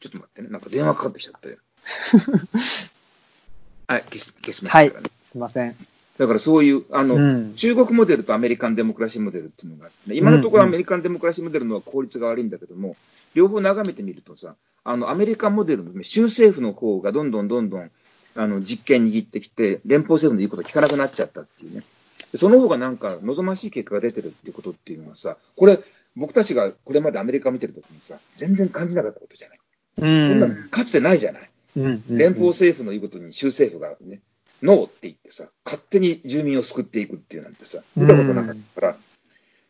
[0.00, 1.56] ちょっと待ってね、なんか電話かかってきちゃったよ。
[3.88, 5.10] はい、消し消しましたからね。
[5.24, 5.76] すいません。
[6.18, 7.54] だからそういう、あの、うん。
[7.54, 12.96] 中国モデルとアメリカンデモクラシーモデルっていうのがあってね、今のところうんアメリカンデモクラシーモデルの方が効率が悪いんだけども、
[13.34, 17.90] 両方眺めてみるとさ、あの、アメリカンモデルのね州政府の方がどんどんどんどん、
[18.34, 21.82] あの、実権握ってきて、連邦政府の言うこと聞かなくなっちゃったっていうね。
[22.32, 25.78] でその方がなんか望ましい結果が出てるっていうことっていうのはさ、これ、
[26.16, 29.58] 僕たちがこれまでアメリカを見てるときにさ、全然感じなかったことじゃない。
[29.98, 30.68] うこんな。
[30.68, 31.50] かつてないじゃない。
[31.76, 32.04] うん。
[32.08, 34.20] 連邦政府の言うことに州政府がね、
[34.62, 38.96] ノーって言ってさ、勝手に住民を救っていくっていうなんてさ、見たことなかったから、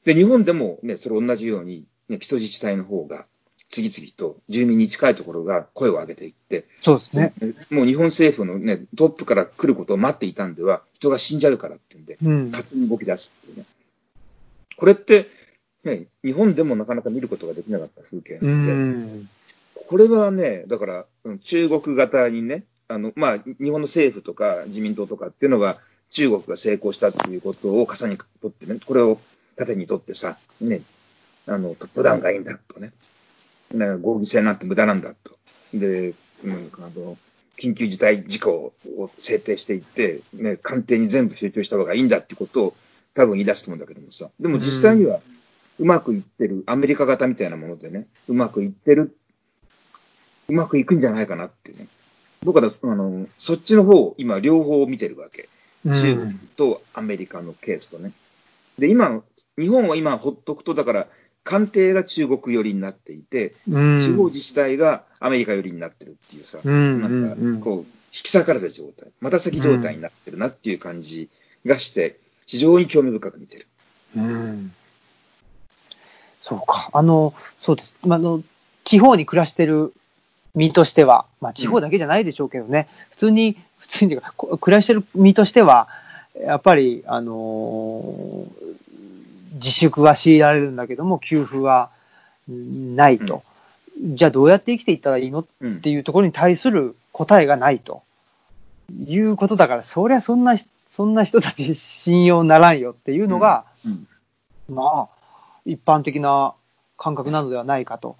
[0.05, 3.27] で、日本でもね、それ同じように、ね、基礎自治体の方が、
[3.69, 7.35] 次々と住民に近いところが声を上げていって、そうですね。
[7.69, 12.51] もう日本政府のね、トップから来ることを待っていたんでは、人が死んじゃうからっていうんで、うん。
[12.51, 13.65] 勝手に動き出すっていうね。
[14.77, 15.29] これって、
[15.85, 19.29] ね、日本でもなかなか見ることができなかった風景うなので、ん。
[19.75, 25.79] これはね、だから、うん中国型にね、あの、まあ、日本の政府とか自民党とかっていうのが、
[26.11, 29.21] 中国が成功したっていうことを重ねにとってね、これを
[29.57, 30.83] 盾にとってさ、ね、
[31.47, 32.93] あの、トップダウンがいいんだとね、
[33.73, 35.39] ね合議制なんて無駄なんだと。
[35.75, 37.19] で、うん、あの、
[37.59, 42.75] 緊急事態事項を制定していって、ね、官邸に全部集中した方がいいんだってことを
[43.15, 45.21] 多分言い出すと思うんだけどもさ、でも実際には
[45.79, 49.17] うまくいってる、アメリカ型みたいなものでね、うまくいってる
[50.49, 51.87] うまくいくんじゃないかなってね。
[52.43, 55.49] 僕はあのそっちの方、今、両方見てるわけ。
[55.85, 58.13] 中国とアメリカのケースとね。
[58.79, 59.23] で、今、
[59.59, 61.07] 日本は今、ほっとくと、だから、
[61.49, 63.99] 官邸が中国寄りになっていて、うん。
[63.99, 71.31] 地方自治体がアメリカ寄りになってるっていうさ、うんなんかうんうん、こう、引き裂かれた状態、また先状態になってるなっていう感じ
[71.65, 73.67] がして、非常に興味深く見てる。
[74.15, 74.73] うん。
[76.43, 76.91] そうか。
[76.93, 77.97] あの、そうです。
[78.05, 78.43] まああの、
[78.85, 79.95] 地方に暮らしてる
[80.55, 84.19] 身としては、まあ地方だけじゃないでしょうけどね、普通に、普通に
[84.61, 85.89] 暮らしてる身としては、
[86.39, 88.69] やっぱり、あのー
[89.55, 91.91] 自粛は強いられるんだけども、給付は
[92.49, 93.43] うんないと。
[94.01, 98.03] じゃあどうやって生きていったらいいのうんっていうところに対する答えがないと。
[99.07, 100.57] いうことだから、そりゃそんな、
[100.91, 104.07] そんな人たち信用ならんよっていうのが、うん
[104.71, 105.09] まあ、
[105.67, 106.55] 一般的な
[106.97, 108.17] 感覚なのではないかと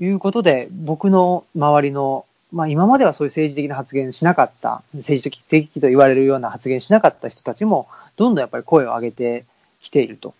[0.00, 9.44] いうことで、僕の周りの、まあ今まではそういう政治的な発言しなかった、政治的と言われるような発言しなかった人たちも、どんどんやっぱり声を上げて
[9.80, 10.34] きていると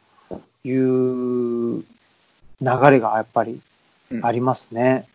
[0.65, 1.85] いう流
[2.61, 3.61] れがやっぱり
[4.11, 5.09] うんありますね。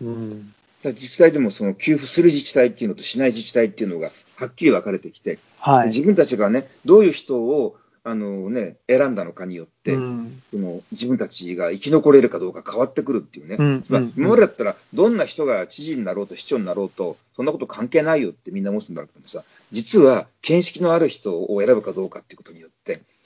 [0.00, 0.40] うん。
[0.40, 5.86] だから自治体でもその給付する自治体っていうのとしない自治体っていうのがはっきり分かれてきて、はい。
[5.88, 13.82] 自分たちがね、どういう人をあのね、選んだのかによって、うんその自分たちが生き残れるかどうか変わってくるっていうね。
[13.90, 22.67] ま今までだったら、どんな人が知事になろうと市長になろうと、そんなこと関係ないよってみんな思ってたんだけどもさ、実は見識のある人を選ぶかどうかっていうことによって、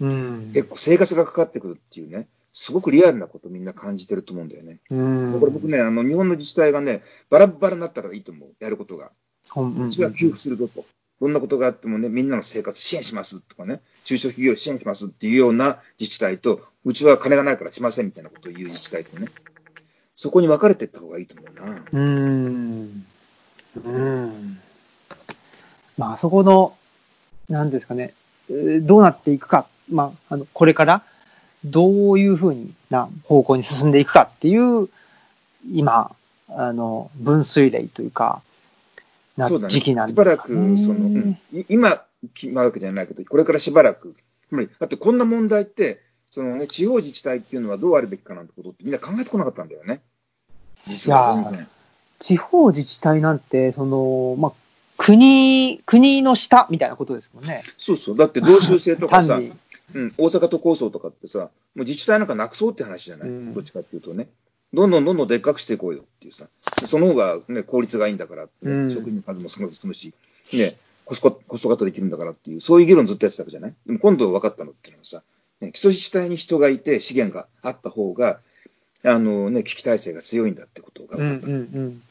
[0.00, 0.50] うん。
[0.52, 4.78] 結構生活がかかってくるっていうね、すごくリアルなことみんな感じてると思うんだよね。
[4.90, 5.38] うん。
[5.38, 9.10] これ僕ね、あの、日本の自治体がね、バラバラになったらいいと思う、やることが。
[9.56, 10.84] うちは給付するぞと。
[11.20, 19.28] どんなことがあってもね、みんなの生活支援しますとかね、中小企業支援しますっていうような自治体と、うちは金がないからしませんみたいなことを言う自治体とね、
[20.16, 21.84] そこに分かれていった方がいいと思うな。
[21.92, 23.06] うん。
[23.84, 24.60] うん。
[25.96, 26.76] まあ、そこの、
[27.48, 28.21] なんですかね、えー
[28.82, 31.02] どうなっていくか、まあ、あの、これから、
[31.64, 32.56] どういうふう
[32.90, 34.88] な方向に進んでいくかっていう、
[35.70, 36.14] 今、
[36.48, 38.42] あの、分水嶺というか、
[39.36, 39.48] な。
[39.48, 40.76] 時期なんしばらですかね。
[40.76, 42.02] く、その、うんい今
[42.34, 46.00] 決まるわけじゃないけど、これからしばらく、つまり、だってこんな問題って、
[46.30, 50.00] そのね、地方自治体っていうのはどうあるべきかなんてことってみんな考えてこなかったんだよね。
[50.86, 51.68] 実は全然。
[52.18, 54.52] 地方自治体なんて、その、まあ、
[55.04, 57.62] 国、国の下みたいなことですもんね。
[57.76, 58.16] そうそう。
[58.16, 59.40] だって同州制とかさ。
[59.94, 64.28] うん、大阪都構想とかってさ、もう自治体なんかなくそうって話じゃない、うんどっちかっていうとね。
[64.72, 66.46] どんどんどんどんでっかくしていこうよっていうさ、
[66.86, 70.14] その方が、ね、効率がいいんだからうん職員の数も少なく済むし、
[70.54, 73.74] ね、コストコストカットできるんだからっていう、そういう議論ずっとやってたわけじゃない？
[73.84, 75.22] でも今度分かったのっていうのはさ、
[75.60, 78.40] ね、基礎自治体に人がいて資源があった方が、
[79.04, 81.46] あのね、危機体制が強いんだってことがうん分かった。
[81.48, 82.02] うんうん。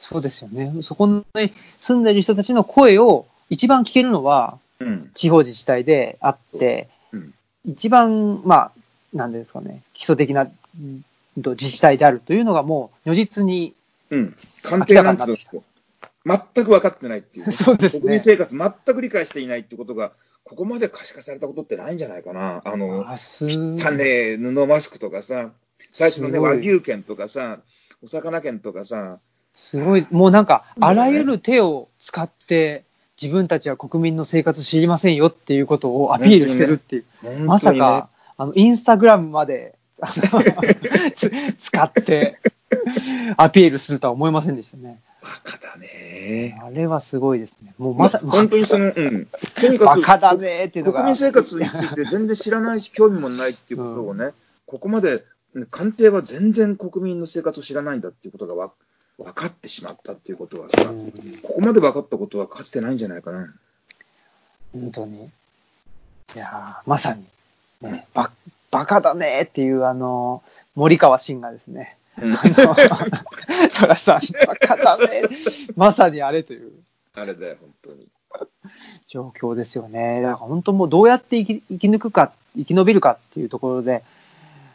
[0.00, 0.82] そうですよね。
[0.82, 1.24] そこに
[1.78, 5.10] 住んでる人たちの声を一番聞けるのはうん。
[5.14, 7.34] 地方自治体であって、うん
[7.66, 8.72] 一番、まあ、
[9.12, 10.50] なんですかね、基礎的な
[11.36, 13.74] 自治体であるというのがもう如実に、
[14.08, 14.34] うん。
[14.62, 17.52] 官邸なんて全く分かってないっていう、ね。
[17.52, 20.12] そうですね国民生活全く理解していないってことが、
[20.44, 22.62] ここまで可視化されたことってないんじゃないかな。
[22.64, 25.50] あの、汚ね布マスクとかさ、
[25.92, 27.60] 最初のね、和牛券とかさ、
[28.02, 29.18] お魚券とかさ、
[29.54, 32.84] すごい、もうなんか、あらゆる手を使って、
[33.20, 37.04] 自分たちは国民の生活知りませんよっていうことをアピールしてるっていう。
[37.22, 39.74] 本まさか、あの、インスタグラムまで、
[41.58, 42.38] 使って、
[43.36, 45.00] アピールするとは思いませんでしたね。
[45.22, 46.58] バカだね。
[46.62, 47.74] あれはすごいですね。
[47.78, 49.26] もうまさ、本当にその、うん。
[49.60, 51.00] とにかく、バカだぜっていうのが。
[51.00, 54.32] 国民生活について全然知らないし、興味もないっていうことをね、
[54.66, 55.24] ここまで、
[55.54, 58.72] ね官邸は全然国民の生活を知らないんだっていうことがわ
[59.24, 61.12] 分かってしまったっていうことはさ、うん
[61.42, 63.52] ここまで分かったことはかつてないんじゃないかな。
[64.72, 65.30] 本当に。
[66.34, 67.24] いやーまさに、
[67.82, 68.30] ね、ば、
[68.70, 70.42] バカだねっていう、あの、
[70.74, 72.74] 森川慎がですね、うんあの、
[73.78, 75.04] トラさん、バカだね。
[75.76, 76.72] まさにあれという
[77.14, 78.08] あれだよ、本当に。
[79.08, 80.22] 状況ですよね。
[80.22, 84.02] だから本当もうどうやって生き生き抜くか、生き延びるかっていうところで、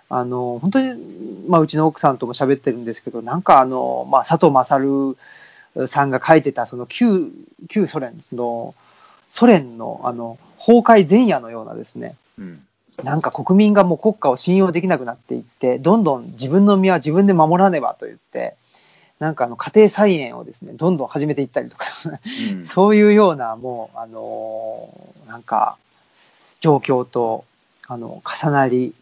[0.09, 5.17] あの、本当に、まあ、うちの奥さんとも喋ってるんですけど、なんかあの、まあ、佐藤勝
[5.87, 7.31] さんが書いてた、その旧、
[7.69, 8.75] 旧ソ連、その、
[9.29, 12.61] ソ連の、あの、崩壊前夜のようなですね、うん。
[13.03, 18.55] なんか国民がもう国家を信用できなくなっていって、どんどん自分の身は自分で守らねばと言って、
[19.19, 21.87] なんかあの家庭菜園をですね、どんどん始めていったりとか、
[22.53, 25.77] うん そういうような、もう、あのーなんか、
[26.61, 27.43] 状況と、
[27.87, 28.93] あの、重なり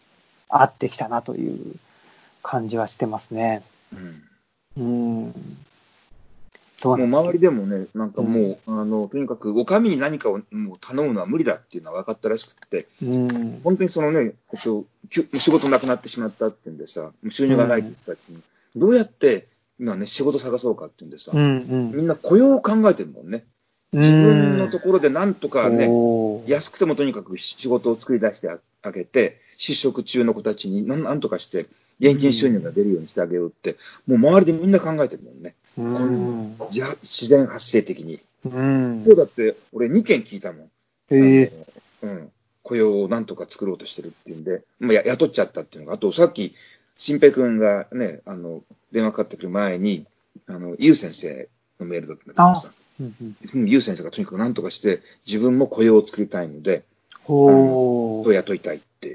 [0.62, 1.76] 合ってきたなという
[2.42, 3.64] 感じはしてますね。
[3.92, 4.24] うん
[4.78, 5.34] うん。
[6.84, 13.62] もう周りでもね、なんかもう、あの、とにかく、お上に何かをもう頼むのは無理だっていうのは分かったらしくって、うん。
[13.64, 18.42] 本当にそのね、えっと、仕事なくなってしまったっていうんでさ、収入がない人たちに、
[18.76, 19.48] どうやって
[19.80, 21.42] 今ね、仕事探そうかっていうんでさ、うん。
[21.42, 21.92] うん。
[21.94, 23.46] みんな雇用を考えてるもんね。
[23.94, 25.88] 自分のところでなんとかね、
[26.48, 28.50] 安くてもとにかく仕事を作り出して
[28.82, 31.68] あげて、失職中の子たちになんとかして、
[32.02, 35.56] 現金収入が出るようにしてあげようって、もう周りでみんな考えてるもんね。
[35.78, 36.58] うん。
[36.70, 38.20] じゃ自然発生的に。
[38.44, 39.04] うん。
[39.06, 40.66] そうだって、俺2件聞いたもん。
[41.12, 41.66] へえ。
[42.04, 42.32] あのうん。
[42.62, 46.54] 雇用をなんとか作ろうとしてるっていうんで、まあ、や雇っちゃったっていうのが、あとさっき、
[46.98, 50.06] 新平君がね、あの、電話かかってくる前に、
[50.48, 51.48] あの、ゆう先生
[51.80, 56.84] のメールだったんだけどさ、うんうんうんゆう先生がとにかくなんとかして、自分も雇用を作りたいので、
[57.24, 58.22] ほー。
[58.24, 59.13] 人を雇いたいって、で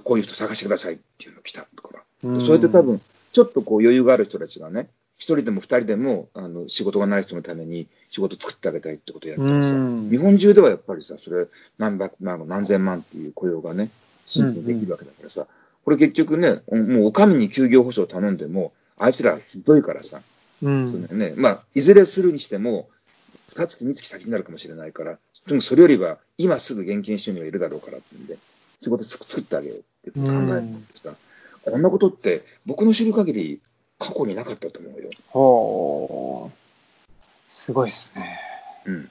[0.00, 2.38] こういう人探してくださいっていうのが来たとか、うん。
[2.38, 3.00] でそれで多分、
[3.32, 10.10] ちょっとこう余裕がある人たちがね、一人でも二人でも、あの、仕事がない人のために仕事作ってあげたいってことをやったらさ、うん。
[10.10, 11.46] 日本中ではやっぱりさ、それ
[11.78, 13.90] 何百万、何千万っていう雇用がね、
[14.26, 15.46] 新規にできるわけだからさ、
[15.84, 20.22] これ結局ね、もうお上に休業保障頼んでも、あいつらひどいからさ、
[20.62, 21.08] うん。
[21.08, 22.88] そね、まあ、いずれするにしても、
[23.48, 28.38] 二月、三月先になるかもしれないから、でもそれよりは、今すぐ現金収入がいるだろうからってんで、
[28.82, 31.14] 仕事作ってあげようって考えるんですが、
[31.64, 33.60] こんなことって僕の知る限り
[33.98, 35.10] 過去になかったと思うよ。
[35.28, 37.54] ほう。
[37.54, 38.40] すごいですね。
[38.86, 39.10] うん。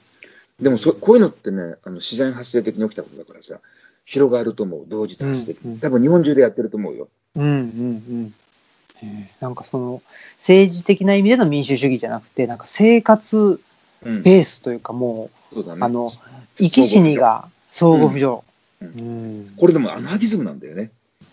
[0.60, 3.60] でもそ、こういうのってね、あの自然発生的に起きたことだからさ、
[4.04, 4.84] 広がると思う。
[4.86, 5.62] 同時多発的に。
[5.64, 7.08] うんうん多分日本中でやってると思うよ。
[7.36, 8.34] うんうんうん。
[9.02, 10.02] えーなんかその、
[10.36, 13.60] 政治的な意味での民主主義じゃなくて、なんか生活
[14.04, 14.22] うん。
[14.22, 15.78] ベースというかもそうだね。
[15.82, 16.08] あのう、
[16.56, 18.51] 生き死にが相互扶助。
[18.88, 19.54] ううんん。
[19.56, 20.90] これでもアナーキズムなんだよね。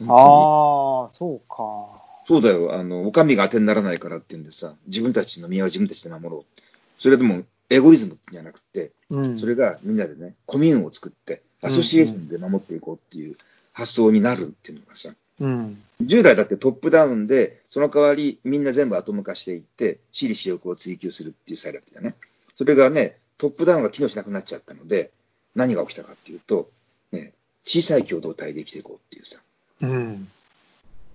[0.07, 1.99] ああ、そうか。
[2.25, 2.73] そうだよ。
[2.75, 6.61] あの、お上が当てにならないからっていうんでさ、自分たちの身は自分たちで守ろう。
[6.97, 9.39] それでも、エゴイズムじゃなくて、うん。
[9.39, 13.35] それがみんなでね、コミューンを作って、アソシエーションで守っていこうっていう
[13.73, 15.81] 発想になるっていうのがさ、うん。
[16.01, 22.15] 従来だってトップダウンで、その代わりみんな全部アトム化していって、私利私欲を追求するっていうスタイルだったよね。
[22.55, 25.11] それがね、トップダウンが機能しなくなっちゃったので、
[25.55, 26.69] 何が起きたかっていうと、
[27.11, 27.33] ね、
[27.65, 29.39] 小さい共同体で生きていこうっていうさ。
[29.81, 30.27] うん。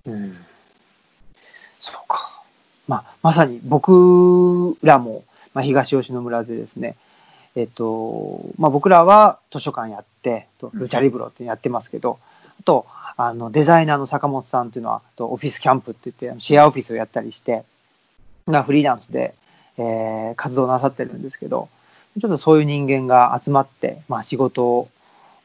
[0.05, 0.37] うん。
[1.79, 2.43] そうか。
[2.87, 5.23] まあ、まさに僕らも、
[5.53, 6.95] まあ、東吉野村でですね、
[7.55, 12.19] えっと、まあ僕らは図書館やって、とルチャリブロってやってますけど、
[12.59, 12.85] あと、
[13.17, 17.63] あの、デザイナーの坂本さんっていうのは、あとオフィスキャンプって言って、シェアオフィスをやったりして、
[18.45, 19.33] まあフリーランスで、
[19.77, 21.69] えー活動なさってるんですけど、
[22.19, 24.89] ちょっとそういう人間が集まって、まあ仕事を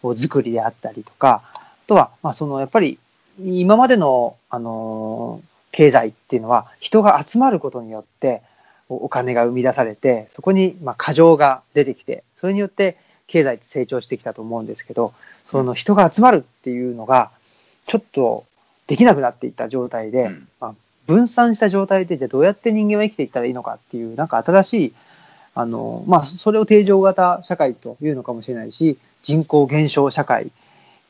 [0.02, 2.98] 作りであったりとか、あとは、まあそのやっぱり
[3.38, 8.42] 今までの、あのー経済っていうのは人が集まることによって
[8.88, 12.96] おお金が生み出されて、そこにまあ過剰が出てきて、それによって
[13.28, 15.12] 経済って成長してきたと思うんですけど、
[15.46, 17.30] その人が集まるっていうのが
[17.86, 18.44] ちょっと
[18.88, 20.48] できなくなっていった状態で、うん。
[20.60, 20.74] まあ、
[21.06, 24.94] 分散した状態でじゃあどうやって人間は生きていったらいいのかっていう、なんか新しい、
[25.54, 30.50] あの、まあ、それを定常型社会というのかもしれないし、人口減少社会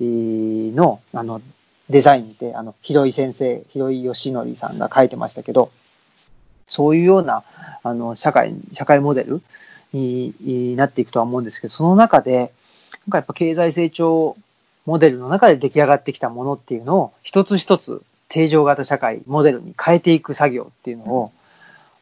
[0.00, 1.40] の、あの、
[1.88, 5.70] デザインで、あの、広井先生、広井義則さんが書いてましたけど、
[6.66, 7.42] そういうような、
[7.82, 9.42] あの、社会、社会モデル
[9.92, 12.52] にになっていくとは思うんですけど、その中で、
[13.06, 14.36] なんかやっぱ経済成長
[14.86, 21.32] モデルの中で出来上がってきたものっていうのを、一つ一つ定常型社会モデルに変えていく作業っていうのを、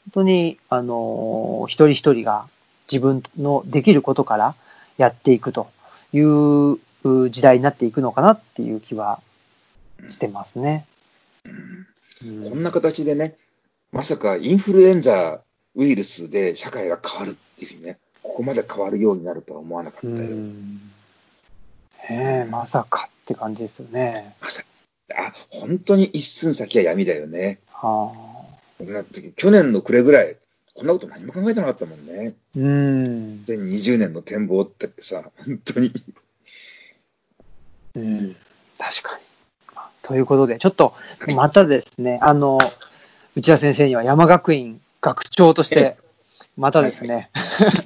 [0.08, 2.48] 本当に、あの、一人一人が
[2.90, 4.54] 自分のできることから
[4.96, 5.70] やっていくと
[6.12, 9.20] いうう時代になっていくのかなっていう気は
[10.10, 10.86] してますね。
[11.44, 13.36] こんな形でね、
[13.92, 15.40] まさかインフルエンザ
[15.74, 20.14] ウイルスで社会が変わるっていうふうにね、ここまで変わるようになるとは思わなかったよ。
[20.14, 20.80] うん
[22.08, 24.34] ねえ、まさかって感じですよね。
[24.40, 24.62] まさ
[25.14, 27.58] あ、本当に一寸先は闇だよね。
[27.70, 28.47] はあ。
[29.36, 30.36] 去年の暮れぐらい、
[30.74, 32.34] こんなこと何も考えてなかったもんね。
[32.56, 33.42] うん。
[33.46, 35.90] 2020年の展望ってさ、本当に。
[37.96, 38.36] うん。
[38.78, 39.22] 確かに。
[39.74, 40.94] まあということで、ちょっと、
[41.34, 42.58] またですね、あの、
[43.34, 45.96] 内田先生には山学院学長として、
[46.56, 47.30] またですね、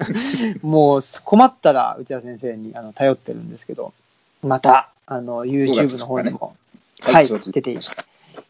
[0.62, 3.92] もう困ったら内田先生にあの頼ってるんですけど、
[4.42, 6.56] また、あの、YouTube の方にも、
[7.00, 7.78] はい、出てい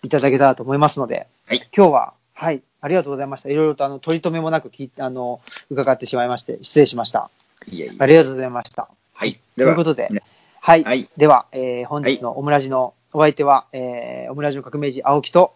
[0.03, 3.49] いただけたらと思いますので、はい今日は、はい、ありがとうございました。
[3.49, 7.31] いろいろとあの取り留めもなく聞いあの伺ってしまいまして、失礼しました。
[7.69, 8.89] いやいやありがとうございました。
[9.13, 9.39] はい。
[9.57, 10.23] ということで、ね
[10.61, 15.55] はい、はいでは、えー本日のオムラジのお相手は、えーオムラジの革命児青木と、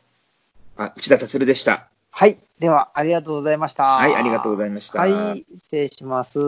[0.76, 1.88] あ内田達でした。
[2.10, 3.84] はい、では、ありがとうございました。
[3.84, 6.38] はいありがとうございましたはい、失礼します。